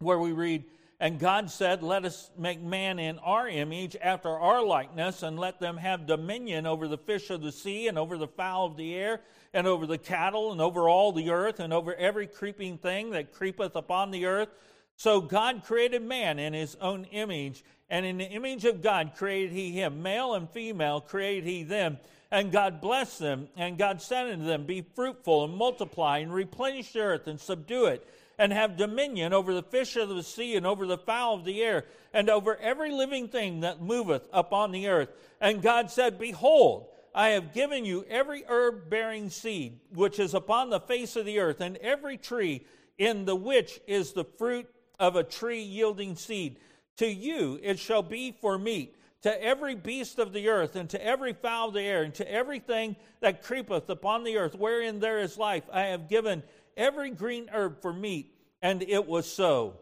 where 0.04 0.18
we 0.18 0.32
read, 0.32 0.64
and 1.00 1.18
God 1.18 1.50
said, 1.50 1.82
Let 1.82 2.04
us 2.04 2.30
make 2.38 2.62
man 2.62 2.98
in 2.98 3.18
our 3.18 3.48
image, 3.48 3.96
after 4.00 4.28
our 4.28 4.64
likeness, 4.64 5.22
and 5.22 5.38
let 5.38 5.58
them 5.58 5.76
have 5.76 6.06
dominion 6.06 6.66
over 6.66 6.86
the 6.86 6.98
fish 6.98 7.30
of 7.30 7.42
the 7.42 7.52
sea, 7.52 7.88
and 7.88 7.98
over 7.98 8.16
the 8.16 8.28
fowl 8.28 8.66
of 8.66 8.76
the 8.76 8.94
air, 8.94 9.20
and 9.52 9.66
over 9.66 9.86
the 9.86 9.98
cattle, 9.98 10.52
and 10.52 10.60
over 10.60 10.88
all 10.88 11.12
the 11.12 11.30
earth, 11.30 11.60
and 11.60 11.72
over 11.72 11.94
every 11.94 12.26
creeping 12.26 12.78
thing 12.78 13.10
that 13.10 13.32
creepeth 13.32 13.74
upon 13.74 14.10
the 14.10 14.26
earth. 14.26 14.48
So 14.96 15.20
God 15.20 15.64
created 15.64 16.02
man 16.02 16.38
in 16.38 16.52
his 16.52 16.76
own 16.80 17.04
image, 17.06 17.64
and 17.90 18.06
in 18.06 18.18
the 18.18 18.24
image 18.24 18.64
of 18.64 18.80
God 18.80 19.12
created 19.16 19.52
he 19.52 19.72
him. 19.72 20.02
Male 20.02 20.34
and 20.34 20.48
female 20.48 21.00
created 21.00 21.44
he 21.44 21.64
them. 21.64 21.98
And 22.30 22.50
God 22.50 22.80
blessed 22.80 23.18
them, 23.18 23.48
and 23.56 23.78
God 23.78 24.00
said 24.00 24.30
unto 24.30 24.44
them, 24.44 24.64
Be 24.64 24.80
fruitful 24.80 25.44
and 25.44 25.54
multiply, 25.54 26.18
and 26.18 26.32
replenish 26.32 26.92
the 26.92 27.00
earth, 27.00 27.26
and 27.26 27.38
subdue 27.38 27.86
it 27.86 28.08
and 28.38 28.52
have 28.52 28.76
dominion 28.76 29.32
over 29.32 29.54
the 29.54 29.62
fish 29.62 29.96
of 29.96 30.08
the 30.08 30.22
sea 30.22 30.56
and 30.56 30.66
over 30.66 30.86
the 30.86 30.98
fowl 30.98 31.34
of 31.34 31.44
the 31.44 31.62
air 31.62 31.84
and 32.12 32.28
over 32.28 32.56
every 32.56 32.90
living 32.90 33.28
thing 33.28 33.60
that 33.60 33.82
moveth 33.82 34.28
upon 34.32 34.72
the 34.72 34.88
earth. 34.88 35.10
And 35.40 35.62
God 35.62 35.90
said, 35.90 36.18
Behold, 36.18 36.88
I 37.14 37.30
have 37.30 37.52
given 37.52 37.84
you 37.84 38.04
every 38.08 38.44
herb 38.48 38.90
bearing 38.90 39.30
seed 39.30 39.78
which 39.92 40.18
is 40.18 40.34
upon 40.34 40.70
the 40.70 40.80
face 40.80 41.14
of 41.16 41.26
the 41.26 41.38
earth, 41.38 41.60
and 41.60 41.76
every 41.76 42.16
tree 42.16 42.66
in 42.98 43.24
the 43.24 43.36
which 43.36 43.80
is 43.86 44.12
the 44.12 44.24
fruit 44.24 44.66
of 44.98 45.16
a 45.16 45.22
tree 45.22 45.62
yielding 45.62 46.16
seed. 46.16 46.58
To 46.98 47.06
you 47.06 47.58
it 47.62 47.78
shall 47.78 48.02
be 48.02 48.32
for 48.40 48.58
meat, 48.58 48.96
to 49.22 49.42
every 49.42 49.74
beast 49.74 50.18
of 50.18 50.32
the 50.32 50.48
earth, 50.48 50.76
and 50.76 50.88
to 50.90 51.04
every 51.04 51.32
fowl 51.32 51.68
of 51.68 51.74
the 51.74 51.80
air, 51.80 52.02
and 52.02 52.14
to 52.14 52.30
everything 52.30 52.96
that 53.20 53.42
creepeth 53.42 53.88
upon 53.88 54.24
the 54.24 54.36
earth, 54.36 54.54
wherein 54.54 55.00
there 55.00 55.18
is 55.18 55.38
life. 55.38 55.64
I 55.72 55.82
have 55.86 56.08
given 56.08 56.42
every 56.76 57.10
green 57.10 57.48
herb 57.52 57.80
for 57.80 57.92
meat, 57.92 58.34
and 58.62 58.82
it 58.82 59.06
was 59.06 59.30
so. 59.30 59.78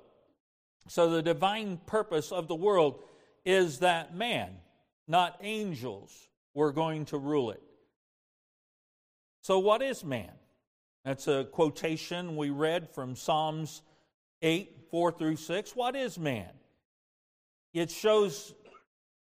So, 0.88 1.10
the 1.10 1.22
divine 1.22 1.80
purpose 1.86 2.32
of 2.32 2.48
the 2.48 2.54
world 2.54 3.02
is 3.44 3.78
that 3.78 4.14
man, 4.14 4.50
not 5.06 5.38
angels, 5.40 6.28
were 6.54 6.72
going 6.72 7.04
to 7.06 7.18
rule 7.18 7.50
it. 7.50 7.62
So, 9.42 9.58
what 9.58 9.82
is 9.82 10.04
man? 10.04 10.32
That's 11.04 11.26
a 11.26 11.44
quotation 11.44 12.36
we 12.36 12.50
read 12.50 12.90
from 12.90 13.16
Psalms 13.16 13.82
8, 14.42 14.88
4 14.90 15.12
through 15.12 15.36
6. 15.36 15.76
What 15.76 15.96
is 15.96 16.18
man? 16.18 16.50
It 17.72 17.90
shows, 17.90 18.54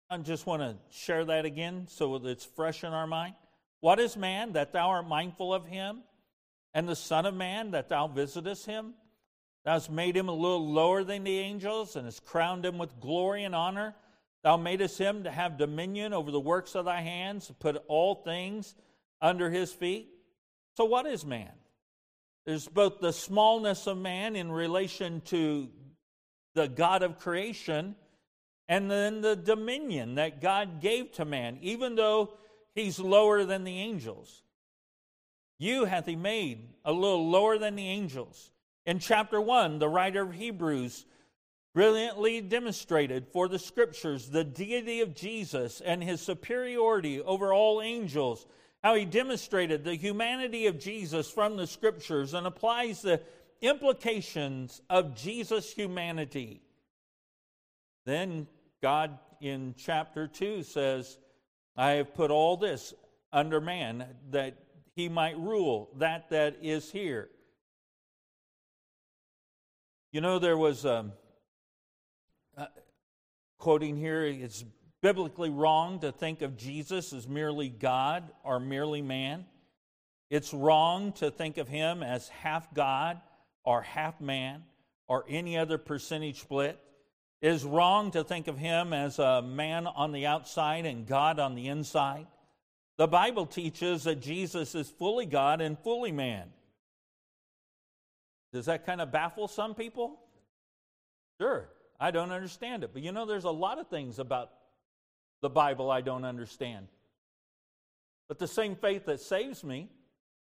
I 0.09 0.17
just 0.17 0.45
want 0.45 0.61
to 0.61 0.77
share 0.89 1.25
that 1.25 1.45
again 1.45 1.87
so 1.87 2.15
it's 2.15 2.45
fresh 2.45 2.83
in 2.83 2.91
our 2.91 3.07
mind. 3.07 3.33
What 3.79 3.99
is 3.99 4.15
man 4.15 4.53
that 4.53 4.73
thou 4.73 4.89
art 4.89 5.07
mindful 5.07 5.53
of 5.53 5.65
him? 5.65 6.03
And 6.73 6.87
the 6.87 6.95
Son 6.95 7.25
of 7.25 7.33
Man 7.33 7.71
that 7.71 7.89
thou 7.89 8.07
visitest 8.07 8.65
him? 8.65 8.93
Thou 9.63 9.73
hast 9.73 9.91
made 9.91 10.17
him 10.17 10.29
a 10.29 10.33
little 10.33 10.71
lower 10.71 11.03
than 11.03 11.23
the 11.23 11.37
angels, 11.37 11.95
and 11.95 12.05
hast 12.05 12.25
crowned 12.25 12.65
him 12.65 12.77
with 12.77 12.99
glory 12.99 13.43
and 13.43 13.53
honor. 13.53 13.95
Thou 14.43 14.57
madest 14.57 14.97
him 14.97 15.23
to 15.23 15.31
have 15.31 15.57
dominion 15.57 16.13
over 16.13 16.31
the 16.31 16.39
works 16.39 16.73
of 16.73 16.85
thy 16.85 17.01
hands, 17.01 17.47
to 17.47 17.53
put 17.53 17.83
all 17.87 18.15
things 18.15 18.73
under 19.21 19.49
his 19.51 19.71
feet. 19.71 20.09
So, 20.77 20.85
what 20.85 21.05
is 21.05 21.25
man? 21.25 21.51
There's 22.45 22.67
both 22.67 22.99
the 22.99 23.13
smallness 23.13 23.85
of 23.85 23.97
man 23.97 24.35
in 24.35 24.51
relation 24.51 25.21
to 25.25 25.69
the 26.55 26.67
God 26.67 27.03
of 27.03 27.19
creation, 27.19 27.95
and 28.67 28.89
then 28.89 29.21
the 29.21 29.35
dominion 29.35 30.15
that 30.15 30.41
God 30.41 30.81
gave 30.81 31.11
to 31.13 31.25
man, 31.25 31.59
even 31.61 31.95
though 31.95 32.33
he's 32.73 32.99
lower 32.99 33.45
than 33.45 33.63
the 33.63 33.77
angels. 33.77 34.41
You 35.61 35.85
hath 35.85 36.07
he 36.07 36.15
made 36.15 36.69
a 36.83 36.91
little 36.91 37.29
lower 37.29 37.59
than 37.59 37.75
the 37.75 37.87
angels. 37.87 38.49
In 38.87 38.97
chapter 38.97 39.39
1, 39.39 39.77
the 39.77 39.87
writer 39.87 40.23
of 40.23 40.33
Hebrews 40.33 41.05
brilliantly 41.75 42.41
demonstrated 42.41 43.27
for 43.27 43.47
the 43.47 43.59
scriptures 43.59 44.27
the 44.27 44.43
deity 44.43 45.01
of 45.01 45.13
Jesus 45.13 45.79
and 45.79 46.03
his 46.03 46.19
superiority 46.19 47.21
over 47.21 47.53
all 47.53 47.79
angels, 47.79 48.47
how 48.83 48.95
he 48.95 49.05
demonstrated 49.05 49.83
the 49.83 49.93
humanity 49.93 50.65
of 50.65 50.79
Jesus 50.79 51.29
from 51.29 51.57
the 51.57 51.67
scriptures 51.67 52.33
and 52.33 52.47
applies 52.47 53.03
the 53.03 53.21
implications 53.61 54.81
of 54.89 55.15
Jesus' 55.15 55.71
humanity. 55.71 56.63
Then 58.07 58.47
God 58.81 59.19
in 59.39 59.75
chapter 59.77 60.25
2 60.25 60.63
says, 60.63 61.19
I 61.77 61.91
have 61.91 62.15
put 62.15 62.31
all 62.31 62.57
this 62.57 62.95
under 63.31 63.61
man 63.61 64.07
that 64.31 64.55
he 65.01 65.09
might 65.09 65.37
rule 65.39 65.89
that 65.97 66.29
that 66.29 66.57
is 66.61 66.91
here. 66.91 67.27
You 70.11 70.21
know, 70.21 70.37
there 70.37 70.57
was, 70.57 70.85
um, 70.85 71.13
uh, 72.55 72.67
quoting 73.57 73.97
here, 73.97 74.23
it's 74.25 74.63
biblically 75.01 75.49
wrong 75.49 75.99
to 76.01 76.11
think 76.11 76.43
of 76.43 76.55
Jesus 76.55 77.13
as 77.13 77.27
merely 77.27 77.67
God 77.69 78.31
or 78.43 78.59
merely 78.59 79.01
man. 79.01 79.45
It's 80.29 80.53
wrong 80.53 81.13
to 81.13 81.31
think 81.31 81.57
of 81.57 81.67
him 81.67 82.03
as 82.03 82.27
half 82.29 82.71
God 82.73 83.19
or 83.63 83.81
half 83.81 84.21
man 84.21 84.63
or 85.07 85.25
any 85.27 85.57
other 85.57 85.79
percentage 85.79 86.41
split. 86.41 86.79
It 87.41 87.49
is 87.49 87.65
wrong 87.65 88.11
to 88.11 88.23
think 88.23 88.47
of 88.47 88.59
him 88.59 88.93
as 88.93 89.17
a 89.17 89.41
man 89.41 89.87
on 89.87 90.11
the 90.11 90.27
outside 90.27 90.85
and 90.85 91.07
God 91.07 91.39
on 91.39 91.55
the 91.55 91.69
inside. 91.69 92.27
The 93.01 93.07
Bible 93.07 93.47
teaches 93.47 94.03
that 94.03 94.21
Jesus 94.21 94.75
is 94.75 94.87
fully 94.87 95.25
God 95.25 95.59
and 95.59 95.75
fully 95.79 96.11
man. 96.11 96.49
Does 98.53 98.67
that 98.67 98.85
kind 98.85 99.01
of 99.01 99.11
baffle 99.11 99.47
some 99.47 99.73
people? 99.73 100.19
Sure, 101.39 101.67
I 101.99 102.11
don't 102.11 102.31
understand 102.31 102.83
it. 102.83 102.91
But 102.93 103.01
you 103.01 103.11
know, 103.11 103.25
there's 103.25 103.45
a 103.45 103.49
lot 103.49 103.79
of 103.79 103.87
things 103.87 104.19
about 104.19 104.51
the 105.41 105.49
Bible 105.49 105.89
I 105.89 106.01
don't 106.01 106.25
understand. 106.25 106.89
But 108.27 108.37
the 108.37 108.47
same 108.47 108.75
faith 108.75 109.07
that 109.07 109.19
saves 109.19 109.63
me 109.63 109.89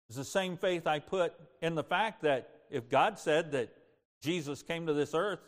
is 0.07 0.15
the 0.15 0.23
same 0.23 0.55
faith 0.55 0.85
I 0.85 0.99
put 0.99 1.33
in 1.59 1.73
the 1.73 1.83
fact 1.83 2.21
that 2.21 2.51
if 2.69 2.87
God 2.87 3.17
said 3.17 3.53
that 3.53 3.73
Jesus 4.21 4.61
came 4.61 4.85
to 4.85 4.93
this 4.93 5.15
earth 5.15 5.41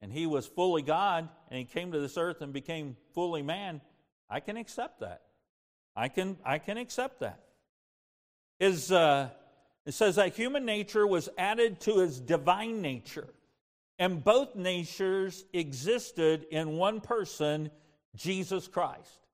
and 0.00 0.12
he 0.12 0.26
was 0.26 0.46
fully 0.46 0.82
God 0.82 1.28
and 1.50 1.58
he 1.58 1.64
came 1.64 1.90
to 1.90 1.98
this 1.98 2.16
earth 2.16 2.40
and 2.40 2.52
became 2.52 2.96
fully 3.14 3.42
man, 3.42 3.80
I 4.30 4.38
can 4.38 4.56
accept 4.56 5.00
that. 5.00 5.22
I 5.96 6.08
can, 6.08 6.36
I 6.44 6.58
can 6.58 6.78
accept 6.78 7.20
that. 7.20 7.40
Is, 8.58 8.92
uh, 8.92 9.30
it 9.86 9.92
says 9.92 10.16
that 10.16 10.34
human 10.34 10.64
nature 10.64 11.06
was 11.06 11.28
added 11.38 11.80
to 11.80 11.98
his 11.98 12.20
divine 12.20 12.82
nature, 12.82 13.28
and 13.98 14.22
both 14.22 14.54
natures 14.54 15.44
existed 15.52 16.46
in 16.50 16.76
one 16.76 17.00
person, 17.00 17.70
Jesus 18.14 18.68
Christ. 18.68 19.26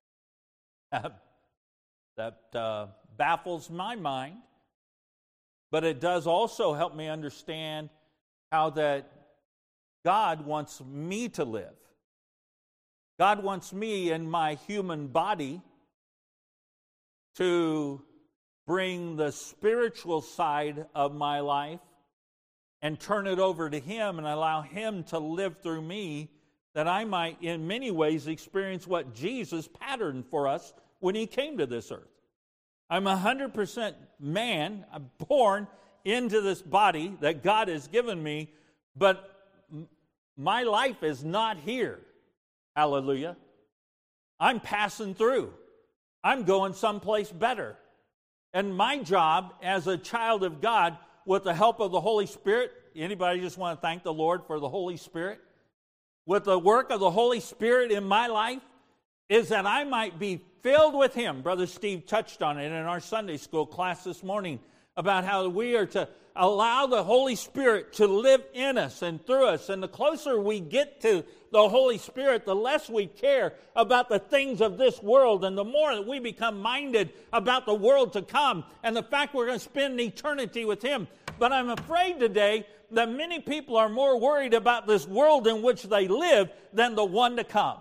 that 2.16 2.40
uh, 2.54 2.86
baffles 3.16 3.68
my 3.68 3.96
mind, 3.96 4.36
but 5.70 5.84
it 5.84 6.00
does 6.00 6.26
also 6.26 6.74
help 6.74 6.94
me 6.94 7.08
understand 7.08 7.90
how 8.52 8.70
that 8.70 9.10
God 10.04 10.46
wants 10.46 10.80
me 10.80 11.28
to 11.30 11.44
live. 11.44 11.74
God 13.18 13.42
wants 13.42 13.72
me 13.72 14.12
in 14.12 14.30
my 14.30 14.54
human 14.66 15.08
body 15.08 15.60
to 17.36 18.02
bring 18.66 19.16
the 19.16 19.30
spiritual 19.30 20.20
side 20.20 20.86
of 20.94 21.14
my 21.14 21.40
life 21.40 21.80
and 22.82 22.98
turn 22.98 23.26
it 23.26 23.38
over 23.38 23.70
to 23.70 23.78
Him 23.78 24.18
and 24.18 24.26
allow 24.26 24.62
Him 24.62 25.04
to 25.04 25.18
live 25.18 25.56
through 25.62 25.82
me, 25.82 26.30
that 26.74 26.86
I 26.86 27.04
might, 27.04 27.42
in 27.42 27.66
many 27.66 27.90
ways, 27.90 28.26
experience 28.26 28.86
what 28.86 29.14
Jesus 29.14 29.68
patterned 29.80 30.26
for 30.26 30.46
us 30.46 30.74
when 31.00 31.14
He 31.14 31.26
came 31.26 31.58
to 31.58 31.66
this 31.66 31.90
earth. 31.90 32.08
I'm 32.90 33.04
100% 33.04 33.94
man, 34.20 34.84
I'm 34.92 35.10
born 35.26 35.66
into 36.04 36.40
this 36.40 36.62
body 36.62 37.16
that 37.20 37.42
God 37.42 37.68
has 37.68 37.88
given 37.88 38.22
me, 38.22 38.52
but 38.94 39.32
my 40.36 40.62
life 40.62 41.02
is 41.02 41.24
not 41.24 41.56
here. 41.56 41.98
Hallelujah. 42.76 43.36
I'm 44.38 44.60
passing 44.60 45.14
through. 45.14 45.52
I'm 46.26 46.42
going 46.42 46.72
someplace 46.72 47.30
better. 47.30 47.76
And 48.52 48.76
my 48.76 48.98
job 48.98 49.54
as 49.62 49.86
a 49.86 49.96
child 49.96 50.42
of 50.42 50.60
God, 50.60 50.98
with 51.24 51.44
the 51.44 51.54
help 51.54 51.78
of 51.78 51.92
the 51.92 52.00
Holy 52.00 52.26
Spirit, 52.26 52.72
anybody 52.96 53.40
just 53.40 53.56
want 53.56 53.78
to 53.78 53.80
thank 53.80 54.02
the 54.02 54.12
Lord 54.12 54.42
for 54.44 54.58
the 54.58 54.68
Holy 54.68 54.96
Spirit? 54.96 55.38
With 56.26 56.42
the 56.42 56.58
work 56.58 56.90
of 56.90 56.98
the 56.98 57.12
Holy 57.12 57.38
Spirit 57.38 57.92
in 57.92 58.02
my 58.02 58.26
life, 58.26 58.62
is 59.28 59.50
that 59.50 59.66
I 59.66 59.84
might 59.84 60.18
be 60.18 60.40
filled 60.62 60.96
with 60.96 61.14
Him. 61.14 61.42
Brother 61.42 61.68
Steve 61.68 62.06
touched 62.06 62.42
on 62.42 62.58
it 62.58 62.72
in 62.72 62.72
our 62.72 62.98
Sunday 62.98 63.36
school 63.36 63.64
class 63.64 64.02
this 64.02 64.24
morning 64.24 64.58
about 64.96 65.22
how 65.22 65.48
we 65.48 65.76
are 65.76 65.86
to 65.86 66.08
allow 66.36 66.86
the 66.86 67.02
Holy 67.02 67.34
Spirit 67.34 67.92
to 67.94 68.06
live 68.06 68.42
in 68.54 68.78
us 68.78 69.02
and 69.02 69.24
through 69.26 69.46
us. 69.46 69.68
And 69.68 69.82
the 69.82 69.88
closer 69.88 70.40
we 70.40 70.60
get 70.60 71.00
to 71.02 71.24
the 71.52 71.68
Holy 71.68 71.98
Spirit, 71.98 72.44
the 72.44 72.54
less 72.54 72.88
we 72.88 73.06
care 73.06 73.54
about 73.74 74.08
the 74.08 74.18
things 74.18 74.60
of 74.60 74.78
this 74.78 75.02
world, 75.02 75.44
and 75.44 75.56
the 75.56 75.64
more 75.64 75.94
that 75.94 76.06
we 76.06 76.18
become 76.18 76.60
minded 76.60 77.12
about 77.32 77.66
the 77.66 77.74
world 77.74 78.12
to 78.12 78.22
come 78.22 78.64
and 78.82 78.94
the 78.94 79.02
fact 79.02 79.34
we're 79.34 79.46
going 79.46 79.58
to 79.58 79.64
spend 79.64 80.00
eternity 80.00 80.64
with 80.64 80.82
Him. 80.82 81.08
But 81.38 81.52
I'm 81.52 81.70
afraid 81.70 82.20
today 82.20 82.66
that 82.92 83.10
many 83.10 83.40
people 83.40 83.76
are 83.76 83.88
more 83.88 84.18
worried 84.18 84.54
about 84.54 84.86
this 84.86 85.06
world 85.06 85.46
in 85.46 85.62
which 85.62 85.84
they 85.84 86.08
live 86.08 86.50
than 86.72 86.94
the 86.94 87.04
one 87.04 87.36
to 87.36 87.44
come. 87.44 87.78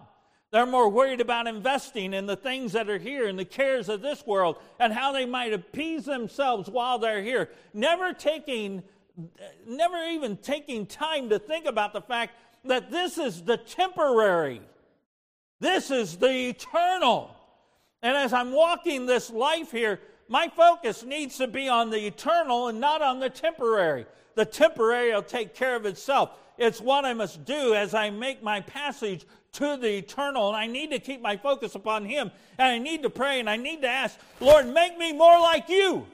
They're 0.51 0.65
more 0.65 0.89
worried 0.89 1.21
about 1.21 1.47
investing 1.47 2.13
in 2.13 2.27
the 2.27 2.35
things 2.35 2.71
that 2.73 2.89
are 2.89 2.97
here 2.97 3.27
and 3.27 3.37
the 3.37 3.45
cares 3.45 3.89
of 3.89 4.01
this 4.01 4.25
world 4.25 4.57
and 4.79 4.93
how 4.93 5.11
they 5.11 5.25
might 5.25 5.53
appease 5.53 6.05
themselves 6.05 6.69
while 6.69 6.97
they're 6.97 7.23
here, 7.23 7.49
never 7.73 8.13
taking 8.13 8.83
never 9.67 10.03
even 10.09 10.37
taking 10.37 10.85
time 10.85 11.29
to 11.29 11.39
think 11.39 11.65
about 11.65 11.93
the 11.93 12.01
fact 12.01 12.35
that 12.65 12.91
this 12.91 13.17
is 13.17 13.43
the 13.43 13.57
temporary. 13.57 14.61
This 15.59 15.91
is 15.91 16.17
the 16.17 16.49
eternal. 16.49 17.35
And 18.01 18.15
as 18.15 18.33
I'm 18.33 18.51
walking 18.51 19.05
this 19.05 19.29
life 19.29 19.71
here, 19.71 19.99
my 20.27 20.49
focus 20.49 21.03
needs 21.03 21.37
to 21.37 21.47
be 21.47 21.69
on 21.69 21.89
the 21.89 22.05
eternal 22.07 22.67
and 22.67 22.79
not 22.79 23.01
on 23.01 23.19
the 23.19 23.29
temporary. 23.29 24.05
The 24.35 24.45
temporary 24.45 25.13
will 25.13 25.21
take 25.21 25.55
care 25.55 25.75
of 25.75 25.85
itself. 25.85 26.31
It's 26.57 26.81
what 26.81 27.05
I 27.05 27.13
must 27.13 27.45
do 27.45 27.73
as 27.73 27.93
I 27.93 28.09
make 28.09 28.41
my 28.41 28.61
passage 28.61 29.25
to 29.55 29.77
the 29.77 29.97
eternal. 29.97 30.47
And 30.47 30.57
I 30.57 30.67
need 30.67 30.91
to 30.91 30.99
keep 30.99 31.21
my 31.21 31.37
focus 31.37 31.75
upon 31.75 32.05
Him. 32.05 32.31
And 32.57 32.67
I 32.67 32.77
need 32.77 33.03
to 33.03 33.09
pray 33.09 33.39
and 33.39 33.49
I 33.49 33.57
need 33.57 33.81
to 33.81 33.87
ask, 33.87 34.17
Lord, 34.39 34.67
make 34.67 34.97
me 34.97 35.13
more 35.13 35.39
like 35.39 35.69
you. 35.69 36.05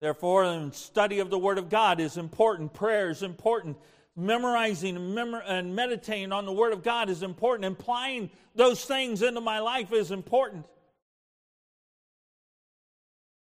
Therefore, 0.00 0.44
the 0.44 0.70
study 0.72 1.20
of 1.20 1.30
the 1.30 1.38
Word 1.38 1.58
of 1.58 1.70
God 1.70 2.00
is 2.00 2.16
important. 2.16 2.74
Prayer 2.74 3.08
is 3.08 3.22
important. 3.22 3.76
Memorizing 4.14 4.96
and, 4.96 5.34
and 5.46 5.74
meditating 5.74 6.32
on 6.32 6.46
the 6.46 6.52
Word 6.52 6.72
of 6.72 6.82
God 6.82 7.08
is 7.08 7.22
important. 7.22 7.64
Implying 7.64 8.30
those 8.54 8.84
things 8.84 9.22
into 9.22 9.40
my 9.40 9.58
life 9.58 9.92
is 9.92 10.10
important. 10.10 10.66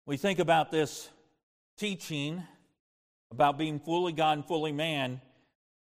We 0.05 0.17
think 0.17 0.41
about 0.41 0.71
this 0.71 1.09
teaching 1.77 2.43
about 3.31 3.57
being 3.57 3.81
fully 3.81 4.13
God 4.13 4.39
and 4.39 4.47
fully 4.47 4.73
man. 4.73 5.21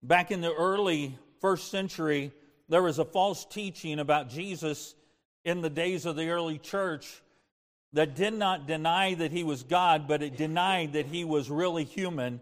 Back 0.01 0.32
in 0.32 0.41
the 0.41 0.53
early 0.53 1.17
first 1.43 1.69
century, 1.69 2.31
there 2.69 2.81
was 2.81 2.99
a 2.99 3.05
false 3.05 3.43
teaching 3.43 3.99
about 3.99 4.29
Jesus 4.29 4.95
in 5.43 5.59
the 5.59 5.69
days 5.69 6.05
of 6.05 6.15
the 6.15 6.29
early 6.29 6.57
church 6.57 7.21
that 7.91 8.15
did 8.15 8.33
not 8.33 8.65
deny 8.65 9.13
that 9.13 9.33
he 9.33 9.43
was 9.43 9.61
God, 9.61 10.07
but 10.07 10.23
it 10.23 10.37
denied 10.37 10.93
that 10.93 11.05
he 11.05 11.25
was 11.25 11.49
really 11.49 11.83
human 11.83 12.39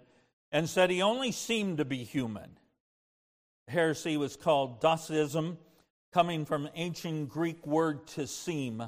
and 0.52 0.70
said 0.70 0.92
he 0.92 1.02
only 1.02 1.32
seemed 1.32 1.80
to 1.80 1.86
be 1.86 2.04
human. 2.04 2.52
Heresy 3.68 4.18
was 4.18 4.36
called 4.36 4.80
Docetism, 4.82 5.58
coming 6.14 6.46
from 6.46 6.70
ancient 6.76 7.28
Greek 7.28 7.66
word 7.66 8.06
to 8.10 8.28
seem. 8.28 8.84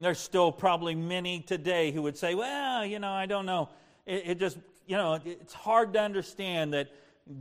There's 0.00 0.20
still 0.20 0.52
probably 0.52 0.94
many 0.94 1.40
today 1.40 1.90
who 1.90 2.02
would 2.02 2.16
say, 2.16 2.36
well, 2.36 2.86
you 2.86 3.00
know, 3.00 3.10
I 3.10 3.26
don't 3.26 3.44
know. 3.44 3.70
It, 4.06 4.22
it 4.26 4.38
just, 4.38 4.56
you 4.86 4.96
know, 4.96 5.18
it's 5.24 5.52
hard 5.52 5.94
to 5.94 6.00
understand 6.00 6.74
that 6.74 6.92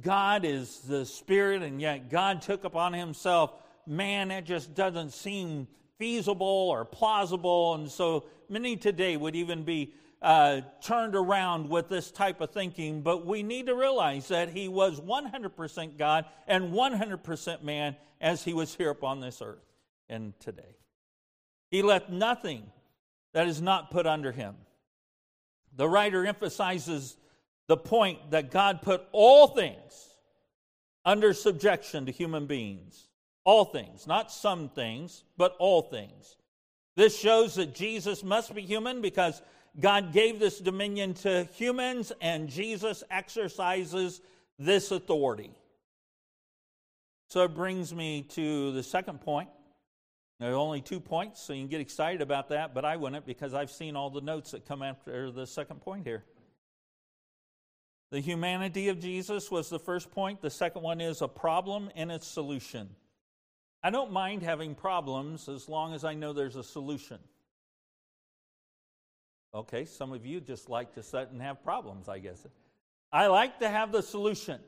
God 0.01 0.45
is 0.45 0.79
the 0.79 1.05
Spirit, 1.05 1.61
and 1.61 1.81
yet 1.81 2.09
God 2.09 2.41
took 2.41 2.63
upon 2.63 2.93
Himself 2.93 3.53
man. 3.87 4.31
It 4.31 4.45
just 4.45 4.73
doesn't 4.75 5.13
seem 5.13 5.67
feasible 5.97 6.45
or 6.45 6.85
plausible. 6.85 7.75
And 7.75 7.89
so 7.89 8.25
many 8.47 8.77
today 8.77 9.17
would 9.17 9.35
even 9.35 9.63
be 9.63 9.93
uh, 10.21 10.61
turned 10.81 11.15
around 11.15 11.69
with 11.69 11.89
this 11.89 12.11
type 12.11 12.41
of 12.41 12.51
thinking. 12.51 13.01
But 13.01 13.25
we 13.25 13.43
need 13.43 13.67
to 13.67 13.75
realize 13.75 14.27
that 14.29 14.49
He 14.49 14.67
was 14.67 14.99
100% 14.99 15.97
God 15.97 16.25
and 16.47 16.71
100% 16.73 17.63
man 17.63 17.95
as 18.21 18.43
He 18.43 18.53
was 18.53 18.75
here 18.75 18.89
upon 18.89 19.19
this 19.19 19.41
earth 19.41 19.65
and 20.07 20.39
today. 20.39 20.77
He 21.71 21.81
left 21.81 22.09
nothing 22.09 22.63
that 23.33 23.47
is 23.47 23.61
not 23.61 23.91
put 23.91 24.05
under 24.05 24.31
Him. 24.31 24.55
The 25.75 25.87
writer 25.87 26.25
emphasizes 26.25 27.15
the 27.69 27.77
point 27.77 28.31
that 28.31 28.49
God 28.49 28.81
put 28.81 29.05
all 29.11 29.45
things 29.45 30.15
under 31.05 31.33
subjection 31.33 32.07
to 32.07 32.11
human 32.11 32.47
beings. 32.47 33.07
All 33.43 33.63
things, 33.63 34.07
not 34.07 34.31
some 34.31 34.69
things, 34.69 35.23
but 35.37 35.55
all 35.59 35.83
things. 35.83 36.35
This 36.95 37.17
shows 37.17 37.55
that 37.55 37.75
Jesus 37.75 38.23
must 38.23 38.55
be 38.55 38.63
human 38.63 39.01
because 39.01 39.43
God 39.79 40.13
gave 40.13 40.39
this 40.39 40.59
dominion 40.59 41.13
to 41.15 41.47
humans 41.53 42.11
and 42.21 42.49
Jesus 42.49 43.03
exercises 43.11 44.19
this 44.57 44.89
authority. 44.89 45.51
So 47.27 47.43
it 47.43 47.53
brings 47.53 47.93
me 47.93 48.23
to 48.31 48.71
the 48.71 48.81
second 48.81 49.21
point. 49.21 49.49
There 50.39 50.51
are 50.53 50.55
only 50.55 50.81
two 50.81 50.99
points, 50.99 51.39
so 51.39 51.53
you 51.53 51.61
can 51.61 51.69
get 51.69 51.81
excited 51.81 52.21
about 52.21 52.49
that, 52.49 52.73
but 52.73 52.83
I 52.83 52.97
wouldn't 52.97 53.27
because 53.27 53.53
I've 53.53 53.71
seen 53.71 53.95
all 53.95 54.09
the 54.09 54.21
notes 54.21 54.51
that 54.51 54.65
come 54.67 54.81
after 54.81 55.29
the 55.31 55.45
second 55.45 55.81
point 55.81 56.07
here. 56.07 56.23
The 58.11 58.19
humanity 58.19 58.89
of 58.89 58.99
Jesus 58.99 59.51
was 59.51 59.69
the 59.69 59.79
first 59.79 60.11
point. 60.11 60.41
The 60.41 60.49
second 60.49 60.81
one 60.81 60.99
is 60.99 61.21
a 61.21 61.27
problem 61.27 61.89
and 61.95 62.11
its 62.11 62.27
solution. 62.27 62.89
I 63.83 63.91
don't 63.91 64.11
mind 64.11 64.41
having 64.41 64.75
problems 64.75 65.47
as 65.47 65.69
long 65.69 65.93
as 65.93 66.03
I 66.03 66.15
know 66.15 66.33
there's 66.33 66.55
a 66.55 66.63
solution. 66.63 67.19
Okay, 69.53 69.85
some 69.85 70.11
of 70.11 70.25
you 70.25 70.41
just 70.41 70.69
like 70.69 70.93
to 70.95 71.03
sit 71.03 71.29
and 71.31 71.41
have 71.41 71.63
problems, 71.63 72.09
I 72.09 72.19
guess. 72.19 72.45
I 73.11 73.27
like 73.27 73.59
to 73.59 73.69
have 73.69 73.91
the 73.91 74.03
solution. 74.03 74.59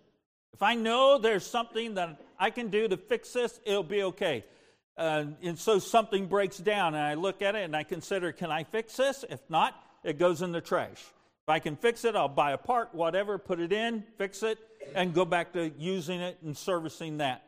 If 0.54 0.62
I 0.62 0.76
know 0.76 1.18
there's 1.18 1.46
something 1.46 1.96
that 1.96 2.20
I 2.40 2.50
can 2.50 2.70
do 2.70 2.88
to 2.88 2.98
fix 2.98 3.34
this, 3.34 3.60
it'll 3.66 3.84
be 3.84 4.04
okay. 4.04 4.44
Uh, 4.98 5.26
and 5.42 5.58
so 5.58 5.80
something 5.80 6.28
breaks 6.28 6.58
down, 6.58 6.94
and 6.96 7.04
I 7.04 7.14
look 7.16 7.42
at 7.42 7.56
it 7.56 7.64
and 7.64 7.76
I 7.76 7.84
consider, 7.84 8.32
can 8.32 8.52
I 8.52 8.64
fix 8.64 8.98
this? 8.98 9.24
If 9.30 9.40
not, 9.50 9.76
it 10.04 10.20
goes 10.20 10.42
in 10.42 10.52
the 10.52 10.62
trash. 10.62 11.04
I 11.52 11.60
can 11.60 11.76
fix 11.76 12.06
it, 12.06 12.16
I'll 12.16 12.28
buy 12.28 12.54
a 12.54 12.58
part, 12.58 12.96
whatever, 12.96 13.38
put 13.38 13.60
it 13.60 13.72
in, 13.74 14.04
fix 14.18 14.42
it, 14.42 14.58
and 14.96 15.14
go 15.14 15.26
back 15.26 15.54
to 15.54 15.72
using 15.78 16.22
it 16.22 16.38
and 16.44 16.58
servicing 16.58 17.18
that. 17.18 17.44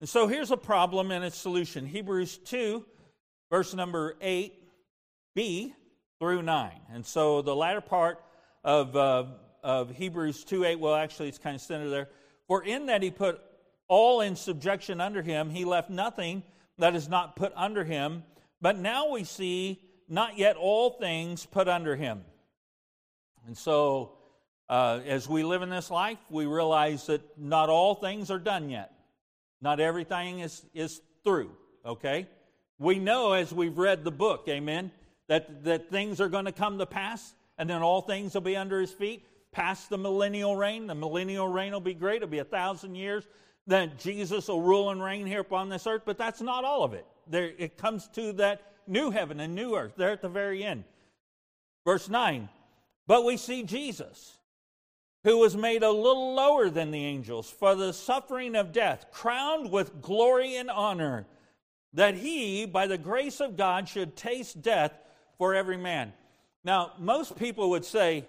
And 0.00 0.08
so 0.08 0.26
here's 0.26 0.50
a 0.50 0.56
problem 0.56 1.10
and 1.10 1.24
its 1.24 1.36
solution 1.36 1.86
Hebrews 1.86 2.38
2, 2.38 2.84
verse 3.50 3.74
number 3.74 4.16
8b 4.20 5.72
through 6.18 6.42
9. 6.42 6.72
And 6.92 7.06
so 7.06 7.42
the 7.42 7.54
latter 7.54 7.80
part 7.80 8.22
of, 8.64 8.96
uh, 8.96 9.24
of 9.62 9.90
Hebrews 9.90 10.44
2 10.44 10.64
8, 10.64 10.80
well, 10.80 10.94
actually, 10.94 11.28
it's 11.28 11.38
kind 11.38 11.54
of 11.54 11.62
centered 11.62 11.90
there. 11.90 12.08
For 12.46 12.62
in 12.62 12.86
that 12.86 13.02
he 13.02 13.10
put 13.10 13.40
all 13.88 14.20
in 14.20 14.36
subjection 14.36 15.00
under 15.00 15.22
him, 15.22 15.50
he 15.50 15.64
left 15.64 15.90
nothing 15.90 16.42
that 16.78 16.94
is 16.94 17.08
not 17.08 17.36
put 17.36 17.52
under 17.56 17.84
him. 17.84 18.24
But 18.60 18.78
now 18.78 19.10
we 19.10 19.24
see 19.24 19.80
not 20.08 20.38
yet 20.38 20.56
all 20.56 20.90
things 20.90 21.46
put 21.46 21.68
under 21.68 21.96
him. 21.96 22.24
And 23.48 23.56
so, 23.56 24.12
uh, 24.68 25.00
as 25.06 25.26
we 25.26 25.42
live 25.42 25.62
in 25.62 25.70
this 25.70 25.90
life, 25.90 26.18
we 26.28 26.44
realize 26.44 27.06
that 27.06 27.22
not 27.38 27.70
all 27.70 27.94
things 27.94 28.30
are 28.30 28.38
done 28.38 28.68
yet. 28.68 28.92
Not 29.62 29.80
everything 29.80 30.40
is, 30.40 30.66
is 30.74 31.00
through, 31.24 31.52
okay? 31.82 32.28
We 32.78 32.98
know 32.98 33.32
as 33.32 33.50
we've 33.50 33.78
read 33.78 34.04
the 34.04 34.10
book, 34.10 34.44
amen, 34.50 34.92
that, 35.28 35.64
that 35.64 35.88
things 35.88 36.20
are 36.20 36.28
going 36.28 36.44
to 36.44 36.52
come 36.52 36.76
to 36.76 36.84
pass 36.84 37.32
and 37.56 37.70
then 37.70 37.80
all 37.80 38.02
things 38.02 38.34
will 38.34 38.42
be 38.42 38.54
under 38.54 38.82
his 38.82 38.92
feet. 38.92 39.24
Past 39.50 39.88
the 39.88 39.96
millennial 39.96 40.54
reign, 40.54 40.86
the 40.86 40.94
millennial 40.94 41.48
reign 41.48 41.72
will 41.72 41.80
be 41.80 41.94
great. 41.94 42.16
It'll 42.16 42.28
be 42.28 42.40
a 42.40 42.44
thousand 42.44 42.96
years. 42.96 43.26
Then 43.66 43.92
Jesus 43.96 44.48
will 44.48 44.60
rule 44.60 44.90
and 44.90 45.02
reign 45.02 45.26
here 45.26 45.40
upon 45.40 45.70
this 45.70 45.86
earth, 45.86 46.02
but 46.04 46.18
that's 46.18 46.42
not 46.42 46.64
all 46.64 46.84
of 46.84 46.92
it. 46.92 47.06
There, 47.26 47.50
it 47.56 47.78
comes 47.78 48.08
to 48.08 48.34
that 48.34 48.60
new 48.86 49.10
heaven 49.10 49.40
and 49.40 49.54
new 49.54 49.74
earth 49.74 49.94
there 49.96 50.10
at 50.10 50.20
the 50.20 50.28
very 50.28 50.62
end. 50.62 50.84
Verse 51.86 52.10
9, 52.10 52.50
but 53.08 53.24
we 53.24 53.36
see 53.36 53.64
Jesus 53.64 54.38
who 55.24 55.38
was 55.38 55.56
made 55.56 55.82
a 55.82 55.90
little 55.90 56.34
lower 56.34 56.70
than 56.70 56.92
the 56.92 57.04
angels 57.04 57.50
for 57.50 57.74
the 57.74 57.92
suffering 57.92 58.54
of 58.54 58.72
death, 58.72 59.06
crowned 59.10 59.72
with 59.72 60.00
glory 60.00 60.56
and 60.56 60.70
honor, 60.70 61.26
that 61.92 62.14
he, 62.14 62.66
by 62.66 62.86
the 62.86 62.98
grace 62.98 63.40
of 63.40 63.56
God, 63.56 63.88
should 63.88 64.14
taste 64.14 64.62
death 64.62 64.92
for 65.38 65.54
every 65.54 65.76
man. 65.76 66.12
Now, 66.64 66.92
most 66.98 67.36
people 67.36 67.70
would 67.70 67.84
say, 67.84 68.26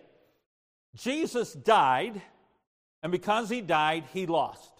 Jesus 0.96 1.54
died, 1.54 2.20
and 3.04 3.12
because 3.12 3.50
he 3.50 3.62
died, 3.62 4.06
he 4.14 4.26
lost. 4.26 4.72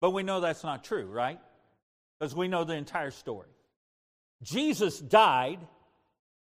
But 0.00 0.10
we 0.10 0.22
know 0.22 0.40
that's 0.40 0.62
not 0.64 0.84
true, 0.84 1.06
right? 1.06 1.40
Because 2.18 2.34
we 2.34 2.46
know 2.46 2.64
the 2.64 2.74
entire 2.74 3.10
story. 3.10 3.48
Jesus 4.42 5.00
died 5.00 5.58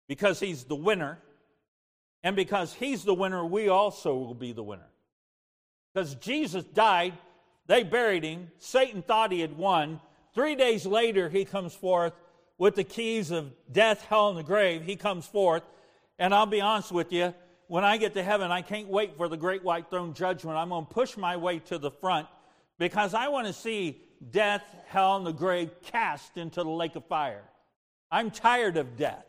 because 0.09 0.41
he's 0.41 0.65
the 0.65 0.75
winner 0.75 1.19
and 2.25 2.35
because 2.35 2.75
he's 2.75 3.05
the 3.05 3.15
winner, 3.15 3.45
we 3.45 3.69
also 3.69 4.17
will 4.17 4.35
be 4.35 4.53
the 4.53 4.63
winner. 4.63 4.89
Because 5.95 6.15
Jesus 6.17 6.65
died, 6.65 7.15
they 7.67 7.83
buried 7.83 8.25
him. 8.25 8.51
Satan 8.59 9.03
thought 9.03 9.33
he 9.33 9.41
had 9.41 9.57
won. 9.57 10.01
Three 10.35 10.57
days 10.57 10.85
later, 10.85 11.29
he 11.29 11.45
comes 11.45 11.75
forth 11.75 12.13
with 12.57 12.75
the 12.75 12.85
keys 12.85 13.31
of 13.31 13.53
death, 13.71 14.05
hell, 14.05 14.31
and 14.31 14.39
the 14.39 14.43
grave. 14.43 14.83
He 14.83 14.97
comes 14.97 15.27
forth. 15.27 15.63
And 16.19 16.35
I'll 16.35 16.47
be 16.47 16.61
honest 16.61 16.91
with 16.91 17.13
you, 17.13 17.33
when 17.69 17.85
I 17.85 17.99
get 17.99 18.15
to 18.15 18.23
heaven, 18.23 18.51
I 18.51 18.63
can't 18.63 18.89
wait 18.89 19.17
for 19.17 19.29
the 19.29 19.37
great 19.37 19.63
white 19.63 19.89
throne 19.89 20.15
judgment. 20.15 20.57
I'm 20.57 20.71
going 20.71 20.87
to 20.87 20.93
push 20.93 21.17
my 21.17 21.37
way 21.37 21.61
to 21.61 21.79
the 21.79 21.91
front 21.91 22.27
because 22.79 23.15
I 23.15 23.29
want 23.29 23.47
to 23.47 23.53
see 23.53 24.01
death, 24.31 24.65
hell, 24.87 25.17
and 25.17 25.27
the 25.27 25.33
grave 25.33 25.71
cast 25.83 26.37
into 26.37 26.63
the 26.63 26.71
lake 26.71 26.97
of 26.97 27.05
fire. 27.07 27.45
I'm 28.11 28.31
tired 28.31 28.77
of 28.77 28.97
death. 28.97 29.28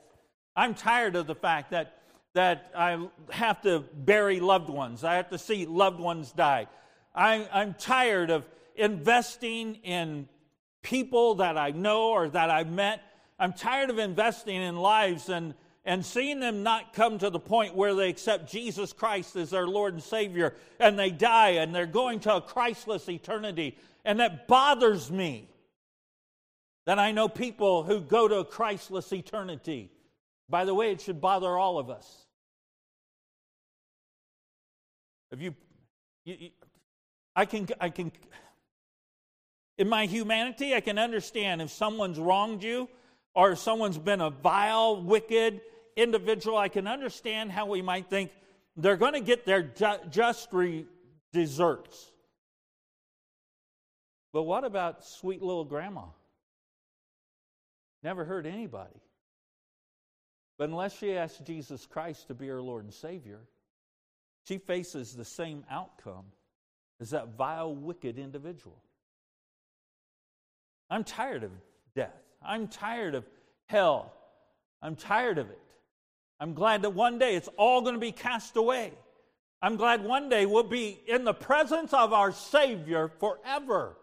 I'm 0.59 0.75
tired 0.75 1.15
of 1.15 1.25
the 1.25 1.35
fact 1.35 1.71
that 1.71 1.95
that 2.33 2.69
I 2.75 3.07
have 3.29 3.61
to 3.61 3.79
bury 3.93 4.41
loved 4.41 4.69
ones. 4.69 5.05
I 5.05 5.15
have 5.15 5.29
to 5.29 5.37
see 5.37 5.65
loved 5.65 6.01
ones 6.01 6.33
die. 6.33 6.67
I, 7.15 7.47
I'm 7.51 7.73
tired 7.73 8.29
of 8.29 8.45
investing 8.75 9.75
in 9.75 10.27
people 10.81 11.35
that 11.35 11.57
I 11.57 11.71
know 11.71 12.09
or 12.09 12.29
that 12.29 12.49
I've 12.49 12.69
met. 12.69 13.01
I'm 13.39 13.53
tired 13.53 13.89
of 13.89 13.99
investing 13.99 14.61
in 14.61 14.75
lives 14.75 15.29
and, 15.29 15.53
and 15.85 16.05
seeing 16.05 16.41
them 16.41 16.61
not 16.61 16.91
come 16.93 17.17
to 17.19 17.29
the 17.29 17.39
point 17.39 17.73
where 17.73 17.95
they 17.95 18.09
accept 18.09 18.51
Jesus 18.51 18.91
Christ 18.91 19.37
as 19.37 19.51
their 19.51 19.65
Lord 19.65 19.93
and 19.93 20.03
Savior 20.03 20.53
and 20.77 20.99
they 20.99 21.09
die 21.09 21.51
and 21.51 21.73
they're 21.73 21.85
going 21.85 22.19
to 22.21 22.35
a 22.35 22.41
Christless 22.41 23.09
eternity. 23.09 23.77
And 24.03 24.19
that 24.19 24.47
bothers 24.47 25.09
me 25.09 25.49
that 26.85 26.99
I 26.99 27.11
know 27.11 27.29
people 27.29 27.83
who 27.83 28.01
go 28.01 28.27
to 28.27 28.39
a 28.39 28.45
Christless 28.45 29.11
eternity. 29.13 29.91
By 30.49 30.65
the 30.65 30.73
way, 30.73 30.91
it 30.91 31.01
should 31.01 31.21
bother 31.21 31.57
all 31.57 31.77
of 31.77 31.89
us. 31.89 32.25
If 35.31 35.41
you, 35.41 35.55
you, 36.25 36.35
you 36.39 36.49
I 37.35 37.45
can, 37.45 37.67
I 37.79 37.89
can, 37.89 38.11
in 39.77 39.87
my 39.87 40.07
humanity, 40.07 40.73
I 40.73 40.81
can 40.81 40.97
understand 40.97 41.61
if 41.61 41.69
someone's 41.69 42.17
wronged 42.17 42.63
you 42.63 42.89
or 43.35 43.51
if 43.51 43.59
someone's 43.59 43.99
been 43.99 44.21
a 44.21 44.31
vile, 44.31 45.01
wicked 45.01 45.61
individual. 45.95 46.57
I 46.57 46.67
can 46.67 46.87
understand 46.87 47.51
how 47.51 47.67
we 47.67 47.81
might 47.83 48.09
think 48.09 48.31
they're 48.75 48.97
going 48.97 49.13
to 49.13 49.21
get 49.21 49.45
their 49.45 49.61
just 50.09 50.49
re- 50.51 50.87
deserts. 51.31 52.11
But 54.33 54.43
what 54.43 54.63
about 54.63 55.05
sweet 55.05 55.41
little 55.41 55.65
grandma? 55.65 56.05
Never 58.03 58.25
hurt 58.25 58.45
anybody. 58.45 58.99
But 60.59 60.69
unless 60.69 60.99
she 60.99 61.15
asks 61.15 61.39
Jesus 61.39 61.87
Christ 61.87 62.27
to 62.27 62.35
be 62.35 62.47
her 62.49 62.61
Lord 62.61 62.83
and 62.83 62.93
Savior, 62.93 63.39
she 64.45 64.57
faces 64.57 65.15
the 65.15 65.23
same 65.23 65.63
outcome 65.71 66.25
as 66.99 67.11
that 67.11 67.37
vile, 67.37 67.73
wicked 67.73 68.19
individual. 68.19 68.75
I'm 70.89 71.05
tired 71.05 71.45
of 71.45 71.51
death. 71.95 72.21
I'm 72.45 72.67
tired 72.67 73.15
of 73.15 73.25
hell. 73.67 74.11
I'm 74.81 74.97
tired 74.97 75.37
of 75.37 75.49
it. 75.49 75.61
I'm 76.41 76.53
glad 76.53 76.81
that 76.81 76.91
one 76.91 77.19
day 77.19 77.35
it's 77.35 77.49
all 77.57 77.81
going 77.81 77.95
to 77.95 77.99
be 77.99 78.11
cast 78.11 78.57
away. 78.57 78.91
I'm 79.61 79.77
glad 79.77 80.03
one 80.03 80.27
day 80.27 80.45
we'll 80.45 80.63
be 80.63 80.99
in 81.07 81.23
the 81.23 81.33
presence 81.33 81.93
of 81.93 82.11
our 82.11 82.33
Savior 82.33 83.09
forever. 83.19 83.95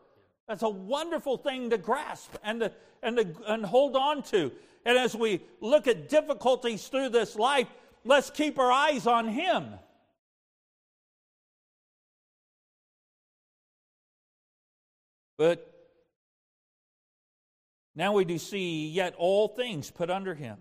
That's 0.49 0.63
a 0.63 0.71
wonderful 0.71 1.37
thing 1.37 1.69
to 1.71 1.79
grasp 1.79 2.35
and 2.43 2.61
to, 2.61 2.73
and, 3.03 3.17
to, 3.19 3.35
and 3.47 3.65
hold 3.65 3.95
on 3.95 4.23
to. 4.25 4.53
And 4.87 4.97
as 4.97 5.17
we 5.17 5.43
look 5.61 5.89
at 5.89 6.09
difficulties 6.09 6.87
through 6.87 7.09
this 7.09 7.35
life, 7.35 7.67
let's 8.05 8.31
keep 8.31 8.57
our 8.57 8.71
eyes 8.71 9.09
on 9.09 9.27
Him. 9.27 9.75
But 15.37 15.71
now 17.97 18.13
we 18.13 18.25
do 18.25 18.39
see 18.39 18.89
yet 18.89 19.17
all 19.19 19.49
things 19.49 19.91
put 19.91 20.09
under 20.09 20.35
him. 20.35 20.57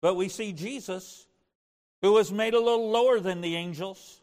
But 0.00 0.14
we 0.14 0.28
see 0.28 0.52
Jesus, 0.52 1.26
who 2.00 2.12
was 2.12 2.32
made 2.32 2.54
a 2.54 2.60
little 2.60 2.90
lower 2.90 3.20
than 3.20 3.40
the 3.40 3.56
angels 3.56 4.22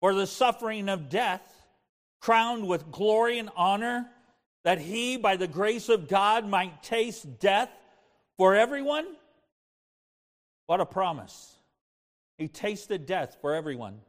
for 0.00 0.14
the 0.14 0.26
suffering 0.26 0.88
of 0.88 1.08
death, 1.08 1.42
crowned 2.20 2.66
with 2.66 2.90
glory 2.90 3.38
and 3.38 3.50
honor, 3.54 4.08
that 4.64 4.80
he, 4.80 5.16
by 5.16 5.36
the 5.36 5.46
grace 5.46 5.88
of 5.88 6.08
God, 6.08 6.48
might 6.48 6.82
taste 6.82 7.38
death 7.38 7.70
for 8.36 8.54
everyone? 8.54 9.06
What 10.66 10.80
a 10.80 10.86
promise. 10.86 11.56
He 12.38 12.48
tasted 12.48 13.06
death 13.06 13.36
for 13.40 13.54
everyone. 13.54 14.00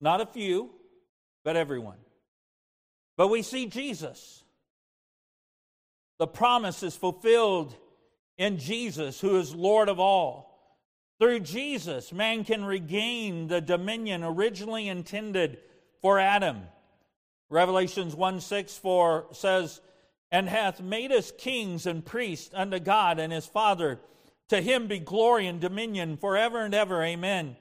Not 0.00 0.20
a 0.20 0.26
few, 0.26 0.70
but 1.44 1.56
everyone. 1.56 1.98
But 3.16 3.28
we 3.28 3.42
see 3.42 3.66
Jesus. 3.66 4.42
The 6.18 6.26
promise 6.26 6.82
is 6.82 6.96
fulfilled 6.96 7.74
in 8.38 8.58
Jesus, 8.58 9.20
who 9.20 9.38
is 9.38 9.54
Lord 9.54 9.88
of 9.88 10.00
all. 10.00 10.46
Through 11.18 11.40
Jesus, 11.40 12.12
man 12.12 12.44
can 12.44 12.64
regain 12.64 13.48
the 13.48 13.60
dominion 13.60 14.22
originally 14.22 14.88
intended 14.88 15.58
for 16.02 16.18
Adam. 16.18 16.62
Revelations 17.48 18.14
1 18.14 18.40
6 18.40 18.76
4 18.76 19.26
says, 19.32 19.80
and 20.30 20.48
hath 20.48 20.80
made 20.80 21.12
us 21.12 21.32
kings 21.36 21.86
and 21.86 22.04
priests 22.04 22.50
unto 22.54 22.78
God 22.78 23.18
and 23.18 23.32
his 23.32 23.46
Father. 23.46 24.00
To 24.48 24.60
him 24.60 24.86
be 24.86 24.98
glory 24.98 25.46
and 25.46 25.60
dominion 25.60 26.16
forever 26.16 26.60
and 26.60 26.74
ever. 26.74 27.02
Amen. 27.02 27.56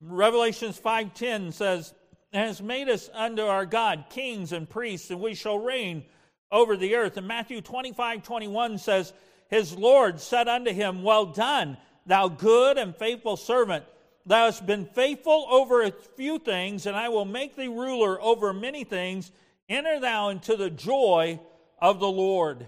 Revelations 0.00 0.80
5:10 0.80 1.52
says, 1.52 1.94
has 2.32 2.62
made 2.62 2.88
us 2.88 3.10
unto 3.12 3.42
our 3.42 3.66
God 3.66 4.04
kings 4.10 4.52
and 4.52 4.68
priests, 4.68 5.10
and 5.10 5.20
we 5.20 5.34
shall 5.34 5.58
reign 5.58 6.04
over 6.52 6.76
the 6.76 6.94
earth. 6.94 7.16
And 7.16 7.26
Matthew 7.26 7.60
25 7.60 8.22
21 8.22 8.78
says, 8.78 9.12
His 9.48 9.76
Lord 9.76 10.20
said 10.20 10.48
unto 10.48 10.72
him, 10.72 11.02
Well 11.02 11.26
done, 11.26 11.76
thou 12.06 12.28
good 12.28 12.78
and 12.78 12.94
faithful 12.94 13.36
servant. 13.36 13.84
Thou 14.26 14.46
hast 14.46 14.66
been 14.66 14.86
faithful 14.86 15.46
over 15.50 15.82
a 15.82 15.90
few 15.90 16.38
things, 16.38 16.86
and 16.86 16.94
I 16.94 17.08
will 17.08 17.24
make 17.24 17.56
thee 17.56 17.68
ruler 17.68 18.20
over 18.20 18.52
many 18.52 18.84
things. 18.84 19.32
Enter 19.68 19.98
thou 19.98 20.28
into 20.28 20.56
the 20.56 20.70
joy 20.70 21.40
of 21.80 22.00
the 22.00 22.08
Lord. 22.08 22.66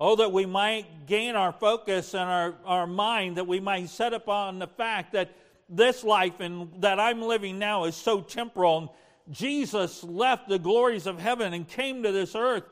Oh, 0.00 0.16
that 0.16 0.32
we 0.32 0.44
might 0.44 1.06
gain 1.06 1.36
our 1.36 1.52
focus 1.52 2.14
and 2.14 2.28
our, 2.28 2.54
our 2.64 2.86
mind, 2.86 3.36
that 3.36 3.46
we 3.46 3.60
might 3.60 3.88
set 3.88 4.12
upon 4.12 4.58
the 4.58 4.66
fact 4.66 5.12
that 5.12 5.30
this 5.68 6.04
life 6.04 6.40
and 6.40 6.82
that 6.82 7.00
I'm 7.00 7.22
living 7.22 7.58
now 7.58 7.84
is 7.84 7.94
so 7.94 8.20
temporal. 8.20 8.78
And 8.78 8.88
Jesus 9.34 10.02
left 10.02 10.48
the 10.48 10.58
glories 10.58 11.06
of 11.06 11.18
heaven 11.18 11.54
and 11.54 11.66
came 11.66 12.02
to 12.02 12.12
this 12.12 12.34
earth, 12.34 12.64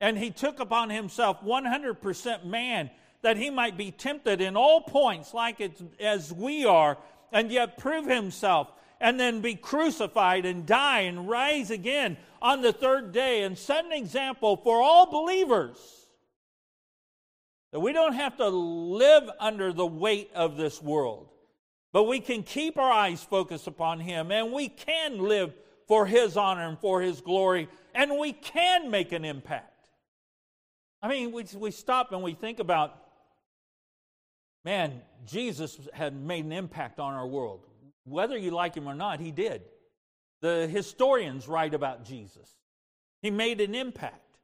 and 0.00 0.16
he 0.16 0.30
took 0.30 0.60
upon 0.60 0.90
himself 0.90 1.42
100% 1.42 2.44
man 2.44 2.90
that 3.22 3.36
he 3.36 3.50
might 3.50 3.76
be 3.76 3.90
tempted 3.90 4.40
in 4.40 4.56
all 4.56 4.80
points 4.80 5.34
like 5.34 5.60
it's, 5.60 5.82
as 5.98 6.32
we 6.32 6.64
are, 6.64 6.96
and 7.32 7.50
yet 7.50 7.76
prove 7.76 8.06
himself, 8.06 8.68
and 9.00 9.18
then 9.18 9.40
be 9.40 9.54
crucified 9.54 10.44
and 10.44 10.66
die 10.66 11.00
and 11.00 11.28
rise 11.28 11.70
again 11.70 12.16
on 12.42 12.62
the 12.62 12.72
third 12.72 13.12
day 13.12 13.42
and 13.42 13.56
set 13.56 13.84
an 13.84 13.92
example 13.92 14.56
for 14.56 14.80
all 14.80 15.10
believers. 15.10 15.78
That 17.72 17.80
we 17.80 17.92
don't 17.92 18.14
have 18.14 18.36
to 18.38 18.48
live 18.48 19.28
under 19.38 19.72
the 19.72 19.86
weight 19.86 20.30
of 20.34 20.56
this 20.56 20.82
world, 20.82 21.28
but 21.92 22.04
we 22.04 22.18
can 22.20 22.42
keep 22.42 22.78
our 22.78 22.90
eyes 22.90 23.22
focused 23.22 23.66
upon 23.66 24.00
Him 24.00 24.32
and 24.32 24.52
we 24.52 24.68
can 24.68 25.18
live 25.18 25.54
for 25.86 26.06
His 26.06 26.36
honor 26.36 26.66
and 26.66 26.78
for 26.78 27.00
His 27.00 27.20
glory 27.20 27.68
and 27.94 28.18
we 28.18 28.32
can 28.32 28.90
make 28.90 29.12
an 29.12 29.24
impact. 29.24 29.90
I 31.02 31.08
mean, 31.08 31.30
we, 31.32 31.44
we 31.54 31.70
stop 31.70 32.12
and 32.12 32.22
we 32.22 32.34
think 32.34 32.58
about, 32.58 32.96
man, 34.64 35.02
Jesus 35.26 35.78
had 35.92 36.14
made 36.14 36.44
an 36.44 36.52
impact 36.52 36.98
on 36.98 37.14
our 37.14 37.26
world. 37.26 37.67
Whether 38.08 38.36
you 38.36 38.50
like 38.50 38.74
Him 38.74 38.88
or 38.88 38.94
not, 38.94 39.20
He 39.20 39.30
did. 39.30 39.62
The 40.40 40.66
historians 40.66 41.48
write 41.48 41.74
about 41.74 42.04
Jesus. 42.04 42.48
He 43.22 43.30
made 43.30 43.60
an 43.60 43.74
impact. 43.74 44.38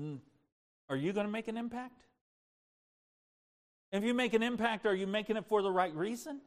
Mm, 0.00 0.20
are 0.88 0.96
you 0.96 1.12
going 1.12 1.26
to 1.26 1.32
make 1.32 1.48
an 1.48 1.56
impact? 1.56 2.02
If 3.92 4.04
you 4.04 4.14
make 4.14 4.34
an 4.34 4.42
impact, 4.42 4.86
are 4.86 4.94
you 4.94 5.06
making 5.06 5.36
it 5.36 5.46
for 5.46 5.62
the 5.62 5.70
right 5.70 5.94
reason? 5.94 6.40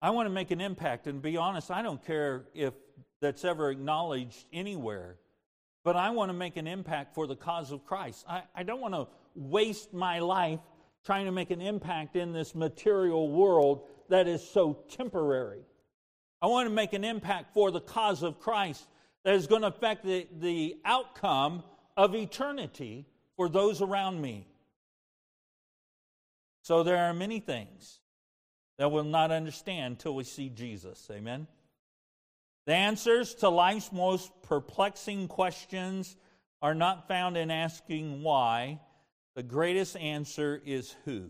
I 0.00 0.10
want 0.10 0.26
to 0.26 0.30
make 0.30 0.50
an 0.50 0.60
impact, 0.60 1.06
and 1.06 1.20
be 1.20 1.36
honest, 1.36 1.70
I 1.70 1.82
don't 1.82 2.04
care 2.04 2.44
if 2.54 2.74
that's 3.20 3.44
ever 3.44 3.70
acknowledged 3.70 4.44
anywhere, 4.52 5.16
but 5.84 5.96
I 5.96 6.10
want 6.10 6.28
to 6.28 6.34
make 6.34 6.56
an 6.56 6.66
impact 6.66 7.14
for 7.14 7.26
the 7.26 7.34
cause 7.34 7.72
of 7.72 7.84
Christ. 7.84 8.24
I, 8.28 8.42
I 8.54 8.62
don't 8.62 8.80
want 8.80 8.94
to 8.94 9.08
waste 9.36 9.92
my 9.92 10.18
life 10.18 10.60
trying 11.04 11.26
to 11.26 11.32
make 11.32 11.50
an 11.50 11.60
impact 11.60 12.16
in 12.16 12.32
this 12.32 12.54
material 12.54 13.30
world 13.30 13.86
that 14.08 14.26
is 14.26 14.46
so 14.46 14.84
temporary. 14.90 15.60
I 16.42 16.46
want 16.46 16.68
to 16.68 16.74
make 16.74 16.92
an 16.92 17.04
impact 17.04 17.54
for 17.54 17.70
the 17.70 17.80
cause 17.80 18.22
of 18.22 18.40
Christ 18.40 18.84
that 19.24 19.34
is 19.34 19.46
going 19.46 19.62
to 19.62 19.68
affect 19.68 20.04
the, 20.04 20.26
the 20.38 20.76
outcome 20.84 21.62
of 21.96 22.14
eternity 22.14 23.06
for 23.36 23.48
those 23.48 23.80
around 23.82 24.20
me. 24.20 24.46
So 26.62 26.82
there 26.82 26.98
are 26.98 27.14
many 27.14 27.40
things 27.40 28.00
that 28.78 28.90
we'll 28.90 29.04
not 29.04 29.30
understand 29.30 29.92
until 29.92 30.14
we 30.14 30.24
see 30.24 30.48
Jesus. 30.48 31.08
Amen. 31.10 31.46
The 32.66 32.74
answers 32.74 33.34
to 33.36 33.48
life's 33.48 33.92
most 33.92 34.30
perplexing 34.42 35.28
questions 35.28 36.16
are 36.60 36.74
not 36.74 37.06
found 37.06 37.36
in 37.36 37.50
asking 37.50 38.22
why. 38.22 38.80
The 39.36 39.42
greatest 39.42 39.96
answer 39.96 40.60
is 40.64 40.96
who. 41.04 41.28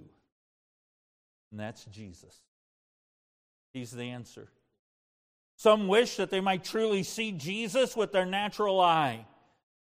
And 1.51 1.61
that's 1.61 1.85
Jesus. 1.87 2.35
He's 3.75 3.91
the 3.91 4.11
answer. 4.11 4.49
Some 5.57 5.89
wish 5.89 6.17
that 6.17 6.31
they 6.31 6.41
might 6.41 6.65
truly 6.65 7.03
see 7.03 7.33
Jesus 7.33 7.97
with 7.97 8.13
their 8.13 8.25
natural 8.25 8.81
eye 8.81 9.27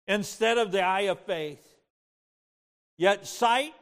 instead 0.06 0.58
of 0.58 0.72
the 0.72 0.82
eye 0.82 1.02
of 1.02 1.20
faith. 1.20 1.64
Yet, 2.96 3.26
sight 3.26 3.72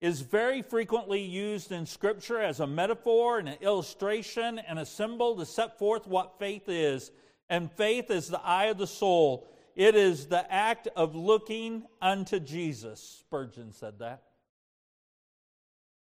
is 0.00 0.20
very 0.20 0.62
frequently 0.62 1.22
used 1.22 1.72
in 1.72 1.86
Scripture 1.86 2.40
as 2.40 2.60
a 2.60 2.66
metaphor 2.66 3.38
and 3.38 3.48
an 3.48 3.58
illustration 3.60 4.58
and 4.58 4.78
a 4.78 4.86
symbol 4.86 5.36
to 5.36 5.46
set 5.46 5.78
forth 5.78 6.06
what 6.06 6.38
faith 6.38 6.68
is. 6.68 7.10
And 7.48 7.70
faith 7.72 8.10
is 8.10 8.28
the 8.28 8.40
eye 8.40 8.66
of 8.66 8.78
the 8.78 8.86
soul, 8.86 9.48
it 9.74 9.94
is 9.94 10.26
the 10.26 10.50
act 10.52 10.88
of 10.94 11.14
looking 11.14 11.84
unto 12.00 12.38
Jesus. 12.38 13.00
Spurgeon 13.20 13.72
said 13.72 13.98
that. 14.00 14.22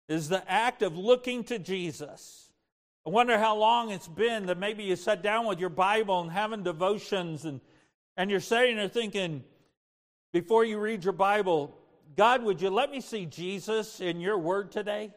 It 0.07 0.15
is 0.15 0.29
the 0.29 0.49
act 0.49 0.81
of 0.83 0.97
looking 0.97 1.43
to 1.45 1.59
Jesus. 1.59 2.49
I 3.05 3.09
wonder 3.09 3.37
how 3.37 3.55
long 3.55 3.91
it's 3.91 4.07
been 4.07 4.47
that 4.47 4.57
maybe 4.57 4.83
you 4.83 4.95
sat 4.95 5.21
down 5.21 5.47
with 5.47 5.59
your 5.59 5.69
Bible 5.69 6.21
and 6.21 6.31
having 6.31 6.63
devotions 6.63 7.45
and, 7.45 7.61
and 8.15 8.29
you're 8.29 8.39
sitting 8.39 8.75
there 8.75 8.89
thinking, 8.89 9.43
before 10.33 10.65
you 10.65 10.77
read 10.77 11.03
your 11.03 11.13
Bible, 11.13 11.77
God, 12.15 12.43
would 12.43 12.61
you 12.61 12.69
let 12.69 12.91
me 12.91 13.01
see 13.01 13.25
Jesus 13.25 14.01
in 14.01 14.19
your 14.19 14.37
word 14.37 14.71
today? 14.71 15.13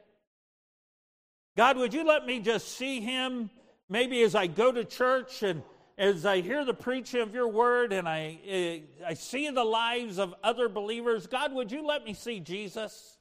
God, 1.57 1.77
would 1.77 1.93
you 1.93 2.05
let 2.05 2.27
me 2.27 2.41
just 2.41 2.77
see 2.77 3.01
him 3.01 3.51
maybe 3.89 4.23
as 4.23 4.35
I 4.35 4.47
go 4.47 4.71
to 4.71 4.85
church 4.85 5.43
and 5.43 5.63
as 6.01 6.25
I 6.25 6.41
hear 6.41 6.65
the 6.65 6.73
preaching 6.73 7.21
of 7.21 7.35
your 7.35 7.47
word 7.47 7.93
and 7.93 8.09
I, 8.09 8.39
eh, 8.47 8.79
I 9.07 9.13
see 9.13 9.51
the 9.51 9.63
lives 9.63 10.19
of 10.19 10.35
other 10.43 10.71
believers? 10.71 11.27
God, 11.27 11.53
would 11.53 11.71
you 11.71 11.87
let 11.87 12.07
me 12.07 12.15
see 12.15 12.41
Jesus? 12.41 13.19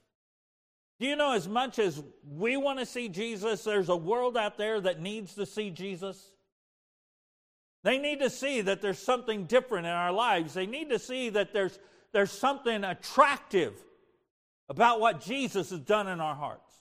Do 0.98 1.06
you 1.06 1.18
know 1.18 1.34
as 1.34 1.46
much 1.46 1.78
as 1.78 2.02
we 2.26 2.56
want 2.56 2.80
to 2.80 2.86
see 2.86 3.10
Jesus, 3.10 3.66
there's 3.66 3.90
a 3.90 3.98
world 3.98 4.38
out 4.38 4.58
there 4.58 4.80
that 4.80 5.02
needs 5.02 5.36
to 5.36 5.46
see 5.46 5.72
Jesus? 5.72 6.32
They 7.84 7.98
need 7.98 8.20
to 8.22 8.30
see 8.30 8.62
that 8.62 8.82
there's 8.82 9.00
something 9.00 9.44
different 9.44 9.86
in 9.86 9.92
our 9.92 10.14
lives. 10.14 10.54
They 10.54 10.66
need 10.66 10.90
to 10.92 11.00
see 11.00 11.32
that 11.32 11.52
there's, 11.52 11.78
there's 12.14 12.32
something 12.32 12.86
attractive 12.86 13.74
about 14.70 15.02
what 15.02 15.20
Jesus 15.20 15.72
has 15.72 15.82
done 15.82 16.08
in 16.08 16.22
our 16.22 16.36
hearts. 16.36 16.72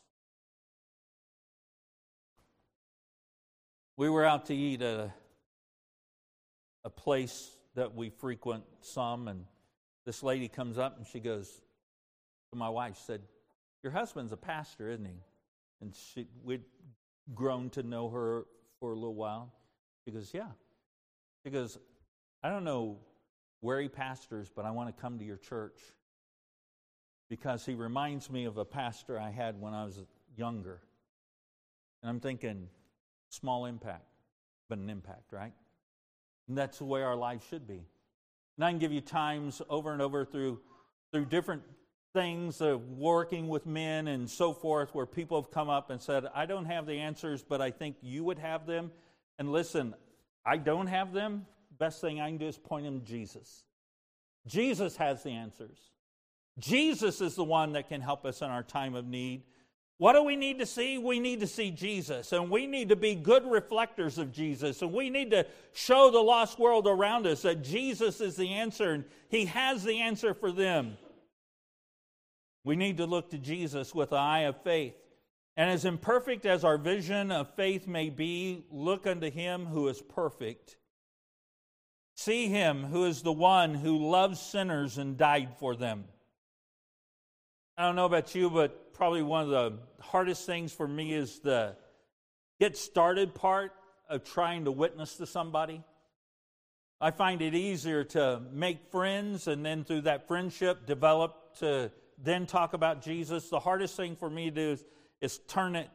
We 3.97 4.09
were 4.09 4.25
out 4.25 4.47
to 4.47 4.55
eat 4.55 4.81
at 4.81 5.01
a, 5.01 5.13
a 6.89 6.91
place 6.91 7.55
that 7.75 7.95
we 7.95 8.09
frequent 8.09 8.65
some, 8.81 9.29
and 9.29 9.45
this 10.07 10.23
lady 10.23 10.49
comes 10.49 10.79
up 10.79 10.97
and 10.97 11.07
she 11.07 11.21
goes 11.21 11.61
to 12.51 12.57
my 12.57 12.71
wife, 12.71 12.97
said, 12.97 13.21
your 13.83 13.93
husband's 13.93 14.33
a 14.33 14.39
pastor, 14.39 14.89
isn't 14.89 15.05
he? 15.05 15.21
And 15.83 15.95
she, 15.95 16.27
we'd 16.43 16.65
grown 17.35 17.69
to 17.71 17.83
know 17.83 18.09
her 18.09 18.47
for 18.81 18.93
a 18.93 18.95
little 18.95 19.15
while. 19.15 19.53
She 20.07 20.11
goes, 20.11 20.31
Yeah. 20.33 20.49
She 21.45 21.51
goes, 21.51 21.77
I 22.43 22.49
don't 22.49 22.65
know 22.65 22.97
where 23.61 23.81
he 23.83 23.89
pastors, 23.89 24.51
but 24.55 24.65
I 24.65 24.71
want 24.71 24.95
to 24.95 24.99
come 24.99 25.19
to 25.19 25.25
your 25.27 25.37
church 25.37 25.79
because 27.29 27.67
he 27.67 27.75
reminds 27.75 28.31
me 28.31 28.47
of 28.47 28.57
a 28.57 28.65
pastor 28.65 29.21
I 29.21 29.31
had 29.31 29.61
when 29.61 29.75
I 29.75 29.85
was 29.85 30.01
younger. 30.37 30.81
And 32.03 32.09
I'm 32.09 32.21
thinking, 32.21 32.69
small 33.29 33.67
impact, 33.67 34.07
but 34.71 34.79
an 34.79 34.89
impact, 34.89 35.33
right? 35.33 35.53
And 36.49 36.57
that's 36.57 36.79
the 36.79 36.85
way 36.85 37.03
our 37.03 37.17
life 37.17 37.47
should 37.49 37.67
be. 37.67 37.87
And 38.57 38.65
I 38.65 38.71
can 38.71 38.79
give 38.79 38.93
you 38.93 39.01
times 39.01 39.63
over 39.69 39.93
and 39.93 40.03
over 40.03 40.25
through 40.25 40.61
through 41.13 41.27
different 41.27 41.63
things 42.13 42.61
of 42.61 42.91
working 42.91 43.49
with 43.49 43.67
men 43.67 44.09
and 44.09 44.29
so 44.29 44.53
forth 44.53 44.95
where 44.95 45.07
people 45.07 45.41
have 45.41 45.51
come 45.51 45.69
up 45.69 45.91
and 45.91 46.01
said, 46.01 46.25
I 46.35 46.47
don't 46.47 46.65
have 46.65 46.87
the 46.87 46.99
answers, 46.99 47.43
but 47.43 47.61
I 47.61 47.71
think 47.71 47.97
you 48.03 48.25
would 48.25 48.39
have 48.39 48.67
them. 48.67 48.91
And 49.39 49.53
listen, 49.53 49.95
I 50.45 50.57
don't 50.57 50.87
have 50.87 51.13
them. 51.13 51.47
Best 51.79 52.01
thing 52.01 52.21
I 52.21 52.29
can 52.29 52.39
do 52.39 52.47
is 52.47 52.59
point 52.59 52.85
them 52.85 53.01
to 53.01 53.07
Jesus. 53.07 53.65
Jesus 54.47 54.97
has 54.97 55.23
the 55.23 55.31
answers. 55.31 55.79
Jesus 56.59 57.21
is 57.21 57.37
the 57.37 57.45
one 57.45 57.73
that 57.73 57.89
can 57.89 58.01
help 58.01 58.25
us 58.25 58.43
in 58.43 58.49
our 58.49 58.63
time 58.63 58.95
of 58.95 59.07
need. 59.07 59.43
What 59.99 60.13
do 60.13 60.23
we 60.23 60.37
need 60.37 60.61
to 60.61 60.67
see? 60.67 60.97
We 60.97 61.19
need 61.19 61.41
to 61.41 61.47
see 61.47 61.71
Jesus, 61.71 62.33
and 62.33 62.51
we 62.51 62.67
need 62.67 62.89
to 62.91 62.97
be 62.97 63.17
good 63.17 63.45
reflectors 63.45 64.17
of 64.17 64.33
Jesus, 64.33 64.81
and 64.81 64.93
we 64.93 65.11
need 65.11 65.33
to 65.33 65.45
show 65.75 66.11
the 66.11 66.21
lost 66.21 66.59
world 66.59 66.87
around 66.87 67.27
us 67.27 67.43
that 67.43 67.63
Jesus 67.63 68.21
is 68.21 68.37
the 68.37 68.55
answer, 68.55 68.93
and 68.93 69.05
He 69.29 69.47
has 69.47 69.83
the 69.83 70.01
answer 70.01 70.35
for 70.35 70.53
them. 70.53 70.97
We 72.65 72.77
need 72.77 72.99
to 72.99 73.07
look 73.07 73.31
to 73.31 73.39
Jesus 73.39 73.95
with 73.95 74.13
an 74.13 74.19
eye 74.19 74.43
of 74.43 74.63
faith. 74.63 74.95
And 75.57 75.71
as 75.71 75.85
imperfect 75.85 76.47
as 76.47 76.63
our 76.63 76.79
vision 76.79 77.33
of 77.33 77.53
faith 77.57 77.89
may 77.89 78.11
be, 78.11 78.65
look 78.71 79.09
unto 79.09 79.29
him 79.29 79.67
who 79.67 79.89
is 79.89 80.01
perfect. 80.01 80.77
See 82.15 82.47
him 82.47 82.85
who 82.85 83.07
is 83.07 83.23
the 83.23 83.33
one 83.33 83.75
who 83.75 84.09
loves 84.09 84.41
sinners 84.41 84.99
and 84.99 85.17
died 85.17 85.57
for 85.59 85.75
them. 85.75 86.05
I 87.79 87.83
don't 87.83 87.95
know 87.95 88.07
about 88.07 88.35
you, 88.35 88.51
but 88.51 88.93
probably 88.93 89.23
one 89.23 89.45
of 89.45 89.51
the 89.51 89.79
hardest 90.01 90.45
things 90.47 90.73
for 90.73 90.89
me 90.89 91.15
is 91.15 91.39
the 91.39 91.77
get 92.59 92.77
started 92.77 93.37
part 93.37 93.73
of 94.11 94.25
trying 94.25 94.65
to 94.65 94.73
witness 94.73 95.15
to 95.19 95.27
somebody. 95.27 95.85
I 97.01 97.13
find 97.13 97.41
it 97.41 97.55
easier 97.55 98.03
to 98.03 98.43
make 98.53 98.91
friends 98.91 99.47
and 99.47 99.65
then 99.65 99.85
through 99.85 100.01
that 100.03 100.27
friendship 100.27 100.87
develop 100.87 101.57
to 101.61 101.93
then 102.21 102.47
talk 102.47 102.73
about 102.73 103.01
Jesus. 103.01 103.49
The 103.49 103.61
hardest 103.61 103.97
thing 103.97 104.17
for 104.17 104.29
me 104.29 104.47
to 104.47 104.51
do 104.51 104.71
is, 104.73 104.85
is 105.21 105.39
turn 105.47 105.77
it 105.77 105.89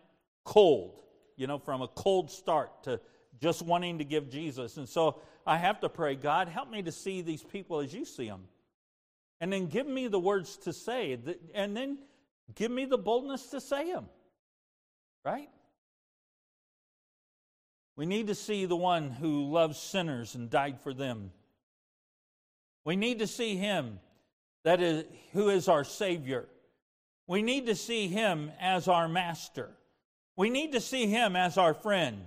cold, 0.45 1.01
you 1.35 1.47
know, 1.47 1.59
from 1.59 1.81
a 1.81 1.89
cold 1.89 2.31
start 2.31 2.83
to 2.83 3.01
just 3.41 3.61
wanting 3.61 3.97
to 3.97 4.05
give 4.05 4.29
Jesus. 4.29 4.77
And 4.77 4.87
so 4.87 5.19
I 5.45 5.57
have 5.57 5.81
to 5.81 5.89
pray, 5.89 6.15
God, 6.15 6.47
help 6.47 6.71
me 6.71 6.81
to 6.83 6.93
see 6.93 7.21
these 7.21 7.43
people 7.43 7.81
as 7.81 7.93
you 7.93 8.05
see 8.05 8.27
them. 8.29 8.43
And 9.43 9.51
then 9.51 9.65
give 9.65 9.85
me 9.85 10.07
the 10.07 10.21
words 10.21 10.55
to 10.59 10.71
say, 10.71 11.19
and 11.53 11.75
then 11.75 11.97
give 12.55 12.71
me 12.71 12.85
the 12.85 12.97
boldness 12.97 13.47
to 13.47 13.59
say 13.59 13.91
them. 13.91 14.05
Right? 15.25 15.49
We 17.97 18.05
need 18.05 18.27
to 18.27 18.35
see 18.35 18.63
the 18.63 18.77
one 18.77 19.09
who 19.09 19.51
loves 19.51 19.77
sinners 19.77 20.35
and 20.35 20.49
died 20.49 20.79
for 20.79 20.93
them. 20.93 21.33
We 22.85 22.95
need 22.95 23.19
to 23.19 23.27
see 23.27 23.57
him 23.57 23.99
that 24.63 24.81
is 24.81 25.03
who 25.33 25.49
is 25.49 25.67
our 25.67 25.83
savior. 25.83 26.47
We 27.27 27.41
need 27.41 27.65
to 27.65 27.75
see 27.75 28.07
him 28.07 28.49
as 28.61 28.87
our 28.87 29.09
master. 29.09 29.71
We 30.37 30.51
need 30.51 30.71
to 30.71 30.79
see 30.79 31.07
him 31.07 31.35
as 31.35 31.57
our 31.57 31.73
friend. 31.73 32.21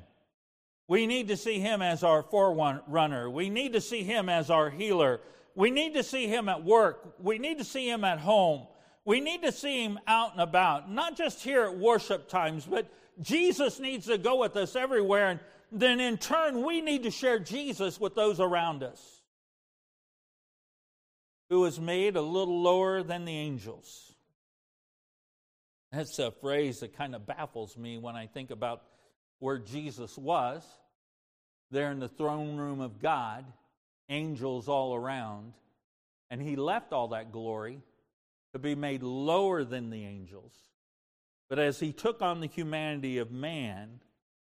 We 0.86 1.06
need 1.06 1.28
to 1.28 1.38
see 1.38 1.60
him 1.60 1.80
as 1.80 2.02
our 2.02 2.22
forerunner. 2.22 3.30
We 3.30 3.48
need 3.48 3.72
to 3.72 3.80
see 3.80 4.02
him 4.02 4.28
as 4.28 4.50
our 4.50 4.68
healer. 4.68 5.22
We 5.56 5.70
need 5.70 5.94
to 5.94 6.02
see 6.02 6.28
him 6.28 6.48
at 6.48 6.62
work. 6.62 7.16
We 7.18 7.38
need 7.38 7.58
to 7.58 7.64
see 7.64 7.88
him 7.88 8.04
at 8.04 8.20
home. 8.20 8.66
We 9.06 9.20
need 9.20 9.42
to 9.42 9.50
see 9.50 9.82
him 9.82 9.98
out 10.06 10.32
and 10.32 10.40
about, 10.40 10.90
not 10.90 11.16
just 11.16 11.42
here 11.42 11.64
at 11.64 11.78
worship 11.78 12.28
times, 12.28 12.66
but 12.66 12.92
Jesus 13.22 13.80
needs 13.80 14.06
to 14.06 14.18
go 14.18 14.36
with 14.36 14.54
us 14.56 14.76
everywhere. 14.76 15.30
And 15.30 15.40
then 15.72 15.98
in 15.98 16.18
turn, 16.18 16.64
we 16.64 16.82
need 16.82 17.04
to 17.04 17.10
share 17.10 17.38
Jesus 17.38 17.98
with 17.98 18.14
those 18.14 18.38
around 18.38 18.82
us. 18.82 19.22
Who 21.48 21.60
was 21.60 21.80
made 21.80 22.16
a 22.16 22.22
little 22.22 22.60
lower 22.60 23.02
than 23.02 23.24
the 23.24 23.32
angels. 23.32 24.12
That's 25.90 26.18
a 26.18 26.32
phrase 26.32 26.80
that 26.80 26.96
kind 26.98 27.14
of 27.14 27.26
baffles 27.26 27.78
me 27.78 27.96
when 27.96 28.14
I 28.14 28.26
think 28.26 28.50
about 28.50 28.82
where 29.38 29.58
Jesus 29.58 30.18
was, 30.18 30.66
there 31.70 31.92
in 31.92 32.00
the 32.00 32.08
throne 32.08 32.58
room 32.58 32.80
of 32.80 33.00
God, 33.00 33.46
angels 34.08 34.68
all 34.68 34.94
around, 34.94 35.52
and 36.30 36.40
he 36.40 36.56
left 36.56 36.92
all 36.92 37.08
that 37.08 37.32
glory 37.32 37.80
to 38.52 38.58
be 38.58 38.74
made 38.74 39.02
lower 39.02 39.64
than 39.64 39.90
the 39.90 40.04
angels. 40.04 40.52
But 41.48 41.58
as 41.58 41.78
he 41.78 41.92
took 41.92 42.22
on 42.22 42.40
the 42.40 42.46
humanity 42.46 43.18
of 43.18 43.30
man, 43.30 44.00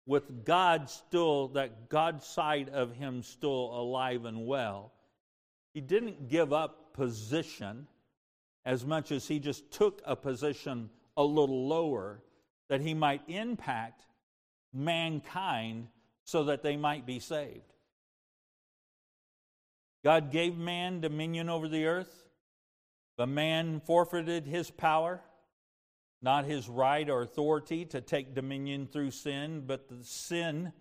with 0.06 0.44
God 0.44 0.90
still, 0.90 1.48
that 1.48 1.88
God 1.88 2.22
side 2.22 2.68
of 2.68 2.94
him 2.94 3.22
still 3.22 3.70
alive 3.72 4.24
and 4.26 4.46
well, 4.46 4.92
he 5.72 5.80
didn't 5.80 6.28
give 6.28 6.52
up 6.52 6.92
position 6.92 7.86
as 8.64 8.84
much 8.84 9.10
as 9.10 9.26
he 9.26 9.38
just 9.38 9.70
took 9.72 10.00
a 10.04 10.14
position 10.14 10.90
a 11.16 11.24
little 11.24 11.68
lower 11.68 12.22
that 12.68 12.80
he 12.80 12.94
might 12.94 13.22
impact 13.28 14.04
mankind 14.72 15.88
so 16.24 16.44
that 16.44 16.62
they 16.62 16.76
might 16.76 17.06
be 17.06 17.18
saved. 17.18 17.73
God 20.04 20.30
gave 20.30 20.58
man 20.58 21.00
dominion 21.00 21.48
over 21.48 21.66
the 21.66 21.86
earth, 21.86 22.26
but 23.16 23.26
man 23.26 23.80
forfeited 23.80 24.46
his 24.46 24.70
power, 24.70 25.22
not 26.20 26.44
his 26.44 26.68
right 26.68 27.08
or 27.08 27.22
authority 27.22 27.86
to 27.86 28.02
take 28.02 28.34
dominion 28.34 28.86
through 28.86 29.12
sin, 29.12 29.64
but 29.66 29.88
the 29.88 30.04
sin 30.04 30.74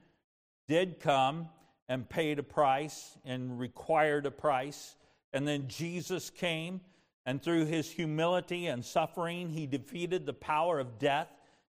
did 0.67 0.99
come 0.99 1.47
and 1.87 2.09
paid 2.09 2.37
a 2.37 2.43
price 2.43 3.17
and 3.23 3.57
required 3.57 4.25
a 4.25 4.31
price. 4.31 4.97
And 5.31 5.47
then 5.47 5.69
Jesus 5.69 6.29
came, 6.29 6.81
and 7.25 7.41
through 7.41 7.65
his 7.65 7.89
humility 7.89 8.67
and 8.67 8.83
suffering, 8.83 9.49
he 9.49 9.67
defeated 9.67 10.25
the 10.25 10.33
power 10.33 10.79
of 10.79 10.99
death 10.99 11.29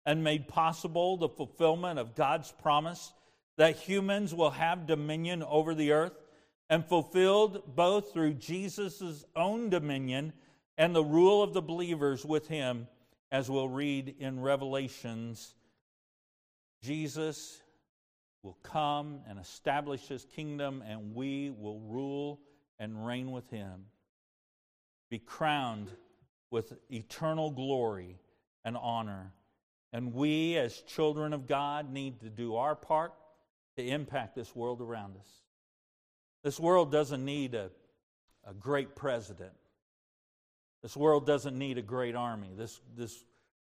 and 0.07 0.25
made 0.25 0.49
possible 0.49 1.19
the 1.19 1.29
fulfillment 1.29 1.99
of 1.99 2.15
God's 2.15 2.53
promise 2.53 3.13
that 3.59 3.77
humans 3.77 4.35
will 4.35 4.51
have 4.51 4.87
dominion 4.87 5.43
over 5.43 5.75
the 5.75 5.93
earth 5.93 6.24
and 6.71 6.85
fulfilled 6.85 7.63
both 7.75 8.13
through 8.13 8.35
Jesus' 8.35 9.25
own 9.37 9.71
dominion 9.71 10.33
and 10.77 10.95
the 10.95 11.05
rule 11.05 11.43
of 11.43 11.53
the 11.53 11.63
believers 11.63 12.25
with 12.25 12.49
him, 12.49 12.89
as 13.31 13.51
we'll 13.51 13.69
read 13.69 14.15
in 14.19 14.41
Revelations. 14.41 15.55
Jesus 16.83 17.61
will 18.43 18.59
come 18.63 19.21
and 19.29 19.39
establish 19.39 20.07
his 20.07 20.25
kingdom, 20.25 20.83
and 20.87 21.15
we 21.15 21.51
will 21.51 21.81
rule 21.81 22.41
and 22.79 23.07
reign 23.07 23.31
with 23.31 23.49
him, 23.51 23.87
be 25.11 25.19
crowned 25.19 25.91
with 26.51 26.73
eternal 26.91 27.51
glory 27.51 28.19
and 28.65 28.77
honor. 28.77 29.33
And 29.93 30.13
we, 30.13 30.57
as 30.57 30.83
children 30.83 31.33
of 31.33 31.47
God, 31.47 31.93
need 31.93 32.21
to 32.21 32.31
do 32.31 32.57
our 32.57 32.75
part 32.75 33.13
to 33.77 33.83
impact 33.83 34.35
this 34.35 34.55
world 34.55 34.81
around 34.81 35.17
us. 35.17 35.44
This 36.45 36.61
world 36.61 36.93
doesn't 36.93 37.25
need 37.25 37.55
a, 37.55 37.71
a 38.47 38.55
great 38.55 38.95
president. 38.95 39.53
This 40.83 40.97
world 40.97 41.27
doesn't 41.27 41.59
need 41.59 41.79
a 41.79 41.83
great 41.83 42.15
army. 42.15 42.51
This, 42.57 42.81
this 42.95 43.25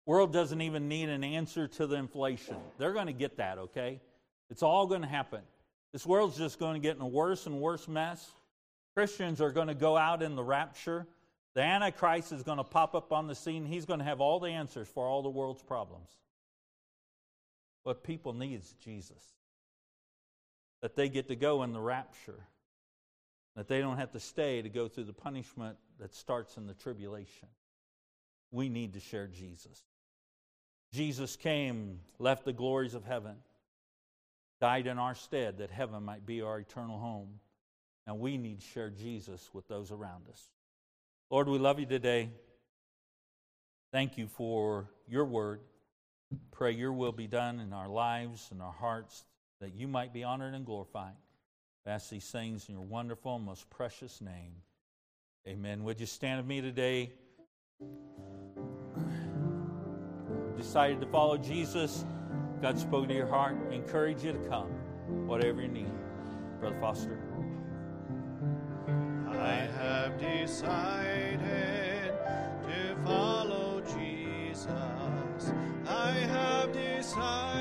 world 0.06 0.32
doesn't 0.32 0.62
even 0.62 0.88
need 0.88 1.10
an 1.10 1.22
answer 1.22 1.68
to 1.68 1.86
the 1.86 1.96
inflation. 1.96 2.56
They're 2.78 2.94
going 2.94 3.06
to 3.06 3.12
get 3.12 3.36
that, 3.36 3.58
okay? 3.58 4.00
It's 4.48 4.62
all 4.62 4.86
going 4.86 5.02
to 5.02 5.06
happen. 5.06 5.42
This 5.92 6.06
world's 6.06 6.38
just 6.38 6.58
going 6.58 6.72
to 6.72 6.80
get 6.80 6.96
in 6.96 7.02
a 7.02 7.06
worse 7.06 7.46
and 7.46 7.60
worse 7.60 7.86
mess. 7.86 8.32
Christians 8.94 9.42
are 9.42 9.50
going 9.50 9.68
to 9.68 9.74
go 9.74 9.98
out 9.98 10.22
in 10.22 10.34
the 10.34 10.42
rapture. 10.42 11.06
The 11.54 11.60
Antichrist 11.60 12.32
is 12.32 12.42
going 12.42 12.56
to 12.56 12.64
pop 12.64 12.94
up 12.94 13.12
on 13.12 13.26
the 13.26 13.34
scene. 13.34 13.66
He's 13.66 13.84
going 13.84 13.98
to 13.98 14.04
have 14.06 14.22
all 14.22 14.40
the 14.40 14.48
answers 14.48 14.88
for 14.88 15.06
all 15.06 15.22
the 15.22 15.28
world's 15.28 15.62
problems. 15.62 16.08
What 17.82 18.02
people 18.02 18.32
need 18.32 18.60
is 18.60 18.74
Jesus. 18.82 19.22
That 20.80 20.96
they 20.96 21.10
get 21.10 21.28
to 21.28 21.36
go 21.36 21.62
in 21.62 21.74
the 21.74 21.80
rapture. 21.80 22.46
That 23.57 23.68
they 23.68 23.80
don't 23.80 23.98
have 23.98 24.12
to 24.12 24.20
stay 24.20 24.62
to 24.62 24.68
go 24.68 24.88
through 24.88 25.05
the 25.05 25.12
punishment 25.12 25.76
that 26.00 26.14
starts 26.14 26.57
in 26.57 26.66
the 26.66 26.74
tribulation. 26.74 27.48
We 28.50 28.68
need 28.68 28.94
to 28.94 29.00
share 29.00 29.26
Jesus. 29.26 29.82
Jesus 30.92 31.36
came, 31.36 32.00
left 32.18 32.44
the 32.44 32.53
glories 32.53 32.94
of 32.94 33.05
heaven, 33.05 33.36
died 34.61 34.86
in 34.86 34.98
our 34.98 35.14
stead 35.14 35.59
that 35.59 35.70
heaven 35.70 36.03
might 36.03 36.24
be 36.24 36.42
our 36.42 36.61
eternal 36.61 36.98
home. 36.98 37.40
And 38.07 38.18
we 38.18 38.36
need 38.36 38.61
to 38.61 38.66
share 38.66 38.90
Jesus 38.90 39.48
with 39.53 39.68
those 39.68 39.90
around 39.90 40.28
us. 40.28 40.50
Lord, 41.30 41.48
we 41.48 41.59
love 41.59 41.78
you 41.78 41.86
today. 41.86 42.30
Thank 43.92 44.18
you 44.18 44.26
for 44.26 44.90
your 45.07 45.24
word. 45.24 45.61
Pray 46.50 46.72
your 46.72 46.92
will 46.92 47.12
be 47.12 47.26
done 47.26 47.61
in 47.61 47.72
our 47.72 47.88
lives 47.88 48.48
and 48.50 48.61
our 48.61 48.72
hearts 48.72 49.24
that 49.61 49.74
you 49.74 49.86
might 49.86 50.12
be 50.12 50.24
honored 50.24 50.55
and 50.55 50.66
glorified. 50.66 51.14
Ask 51.84 52.10
these 52.10 52.30
things 52.30 52.68
in 52.68 52.74
your 52.76 52.84
wonderful 52.84 53.40
most 53.40 53.68
precious 53.68 54.20
name. 54.20 54.52
Amen. 55.48 55.82
Would 55.82 55.98
you 55.98 56.06
stand 56.06 56.38
with 56.38 56.46
me 56.46 56.60
today? 56.60 57.10
Decided 60.56 61.00
to 61.00 61.06
follow 61.08 61.36
Jesus. 61.36 62.04
God 62.60 62.78
spoke 62.78 63.08
to 63.08 63.14
your 63.14 63.26
heart. 63.26 63.56
encourage 63.72 64.22
you 64.22 64.32
to 64.32 64.38
come, 64.48 64.68
whatever 65.26 65.60
you 65.62 65.68
need. 65.68 65.90
Brother 66.60 66.78
Foster. 66.80 67.18
I 69.28 69.68
have 69.76 70.20
decided 70.20 71.40
to 72.62 72.96
follow 73.04 73.80
Jesus. 73.80 74.68
I 75.88 76.12
have 76.12 76.72
decided 76.72 77.51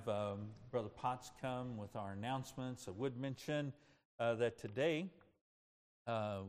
have 0.00 0.08
um, 0.08 0.38
Brother 0.70 0.88
Potts 0.88 1.30
come 1.40 1.76
with 1.76 1.96
our 1.96 2.12
announcements. 2.12 2.86
I 2.88 2.92
would 2.92 3.16
mention 3.18 3.72
uh, 4.18 4.34
that 4.34 4.58
today 4.58 5.06
uh, 6.06 6.40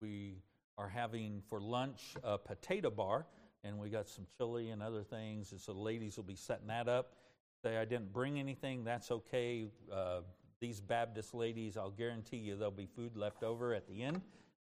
we 0.00 0.38
are 0.78 0.88
having 0.88 1.42
for 1.48 1.60
lunch 1.60 2.14
a 2.24 2.38
potato 2.38 2.90
bar, 2.90 3.26
and 3.64 3.78
we 3.78 3.88
got 3.88 4.08
some 4.08 4.26
chili 4.36 4.70
and 4.70 4.82
other 4.82 5.02
things, 5.02 5.52
and 5.52 5.60
so 5.60 5.72
the 5.72 5.80
ladies 5.80 6.16
will 6.16 6.24
be 6.24 6.34
setting 6.34 6.66
that 6.68 6.88
up. 6.88 7.14
Say 7.62 7.76
I 7.76 7.84
didn't 7.84 8.12
bring 8.12 8.38
anything, 8.38 8.84
that's 8.84 9.10
okay. 9.10 9.66
Uh, 9.92 10.20
these 10.60 10.80
Baptist 10.80 11.34
ladies, 11.34 11.76
I'll 11.76 11.90
guarantee 11.90 12.38
you 12.38 12.56
there'll 12.56 12.70
be 12.70 12.86
food 12.86 13.16
left 13.16 13.42
over 13.42 13.74
at 13.74 13.86
the 13.86 14.02
end, 14.02 14.20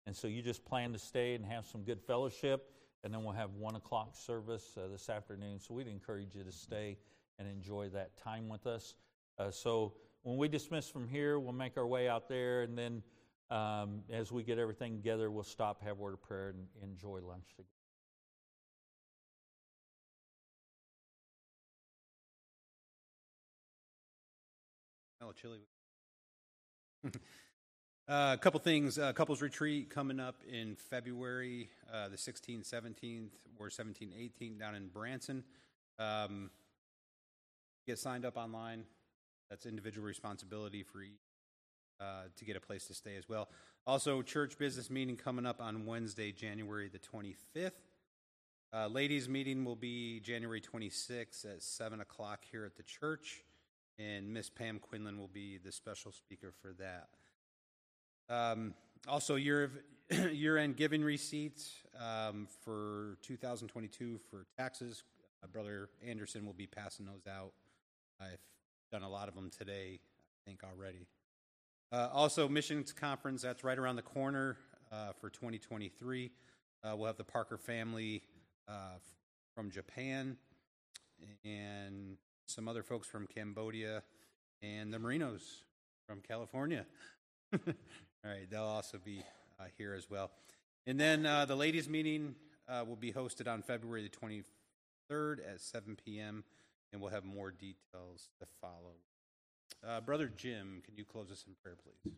and 0.06 0.16
so 0.16 0.28
you 0.28 0.42
just 0.42 0.64
plan 0.64 0.92
to 0.92 0.98
stay 0.98 1.34
and 1.34 1.44
have 1.44 1.66
some 1.66 1.82
good 1.82 2.00
fellowship, 2.00 2.70
and 3.04 3.12
then 3.12 3.22
we'll 3.22 3.34
have 3.34 3.50
one 3.54 3.76
o'clock 3.76 4.14
service 4.14 4.76
uh, 4.76 4.88
this 4.90 5.08
afternoon. 5.08 5.58
So 5.58 5.74
we'd 5.74 5.88
encourage 5.88 6.34
you 6.34 6.44
to 6.44 6.52
stay 6.52 6.96
and 7.38 7.48
enjoy 7.48 7.88
that 7.90 8.16
time 8.16 8.48
with 8.48 8.66
us. 8.66 8.94
Uh, 9.38 9.50
so 9.50 9.94
when 10.22 10.36
we 10.36 10.48
dismiss 10.48 10.88
from 10.88 11.08
here, 11.08 11.38
we'll 11.38 11.52
make 11.52 11.76
our 11.76 11.86
way 11.86 12.08
out 12.08 12.28
there, 12.28 12.62
and 12.62 12.76
then 12.76 13.02
um, 13.50 14.02
as 14.10 14.30
we 14.32 14.42
get 14.42 14.58
everything 14.58 14.96
together, 14.96 15.30
we'll 15.30 15.42
stop, 15.42 15.82
have 15.82 15.98
a 15.98 16.00
word 16.00 16.14
of 16.14 16.22
prayer, 16.22 16.50
and 16.50 16.66
enjoy 16.82 17.20
lunch 17.20 17.48
together. 17.50 17.68
Hello, 25.20 25.32
chili. 25.32 25.60
Uh, 28.08 28.32
a 28.34 28.36
couple 28.36 28.58
things. 28.58 28.98
Uh, 28.98 29.12
couples 29.12 29.40
retreat 29.40 29.88
coming 29.88 30.18
up 30.18 30.42
in 30.50 30.74
February, 30.74 31.70
uh, 31.94 32.08
the 32.08 32.16
16th, 32.16 32.68
17th, 32.68 33.30
or 33.60 33.68
17th, 33.68 34.12
18th 34.40 34.58
down 34.58 34.74
in 34.74 34.88
Branson. 34.88 35.44
Um, 36.00 36.50
get 37.86 37.98
signed 37.98 38.24
up 38.24 38.36
online. 38.36 38.84
That's 39.50 39.66
individual 39.66 40.06
responsibility 40.06 40.82
for 40.82 41.02
each, 41.02 41.20
uh, 42.00 42.24
to 42.36 42.44
get 42.44 42.56
a 42.56 42.60
place 42.60 42.86
to 42.86 42.94
stay 42.94 43.16
as 43.16 43.28
well. 43.28 43.48
Also, 43.86 44.22
church 44.22 44.58
business 44.58 44.90
meeting 44.90 45.16
coming 45.16 45.44
up 45.44 45.60
on 45.60 45.86
Wednesday, 45.86 46.32
January 46.32 46.88
the 46.88 46.98
25th. 46.98 47.72
Uh, 48.74 48.86
ladies' 48.86 49.28
meeting 49.28 49.64
will 49.64 49.76
be 49.76 50.20
January 50.20 50.60
26th 50.60 51.44
at 51.44 51.62
7 51.62 52.00
o'clock 52.00 52.44
here 52.50 52.64
at 52.64 52.76
the 52.76 52.82
church, 52.82 53.44
and 53.98 54.32
Miss 54.32 54.48
Pam 54.48 54.78
Quinlan 54.78 55.18
will 55.18 55.28
be 55.28 55.58
the 55.58 55.70
special 55.70 56.12
speaker 56.12 56.52
for 56.62 56.72
that. 56.78 57.08
Um, 58.30 58.72
also, 59.06 59.34
year 59.34 59.64
of, 59.64 60.32
year-end 60.32 60.76
giving 60.76 61.02
receipts 61.02 61.74
um, 62.00 62.48
for 62.64 63.18
2022 63.22 64.18
for 64.30 64.46
taxes. 64.56 65.04
Uh, 65.42 65.48
Brother 65.48 65.90
Anderson 66.06 66.46
will 66.46 66.52
be 66.52 66.66
passing 66.66 67.04
those 67.04 67.26
out. 67.26 67.52
I've 68.22 68.38
done 68.92 69.02
a 69.02 69.08
lot 69.08 69.28
of 69.28 69.34
them 69.34 69.50
today, 69.50 69.98
I 69.98 70.48
think 70.48 70.60
already. 70.62 71.06
Uh, 71.90 72.08
also, 72.12 72.48
missions 72.48 72.92
conference 72.92 73.42
that's 73.42 73.64
right 73.64 73.78
around 73.78 73.96
the 73.96 74.02
corner 74.02 74.56
uh, 74.92 75.12
for 75.20 75.28
2023. 75.28 76.30
Uh, 76.84 76.94
we'll 76.96 77.06
have 77.06 77.16
the 77.16 77.24
Parker 77.24 77.58
family 77.58 78.22
uh, 78.68 78.98
from 79.54 79.70
Japan 79.70 80.36
and 81.44 82.16
some 82.46 82.68
other 82.68 82.82
folks 82.82 83.08
from 83.08 83.26
Cambodia 83.26 84.02
and 84.62 84.92
the 84.92 84.98
Marinos 84.98 85.62
from 86.06 86.20
California. 86.20 86.86
All 87.52 87.60
right, 88.24 88.48
they'll 88.50 88.62
also 88.62 88.98
be 89.04 89.22
uh, 89.58 89.64
here 89.76 89.94
as 89.94 90.08
well. 90.08 90.30
And 90.86 90.98
then 90.98 91.26
uh, 91.26 91.44
the 91.44 91.56
ladies' 91.56 91.88
meeting 91.88 92.34
will 92.86 92.96
be 92.96 93.12
hosted 93.12 93.52
on 93.52 93.60
February 93.60 94.02
the 94.02 94.08
23rd 95.14 95.40
at 95.46 95.60
7 95.60 95.94
p.m., 96.02 96.42
and 96.92 97.00
we'll 97.00 97.10
have 97.10 97.24
more 97.24 97.50
details 97.50 98.28
to 98.38 98.46
follow. 98.60 98.96
Uh, 99.86 100.00
Brother 100.00 100.30
Jim, 100.36 100.82
can 100.84 100.96
you 100.96 101.04
close 101.04 101.30
us 101.30 101.44
in 101.46 101.54
prayer, 101.62 101.76
please? 101.82 102.12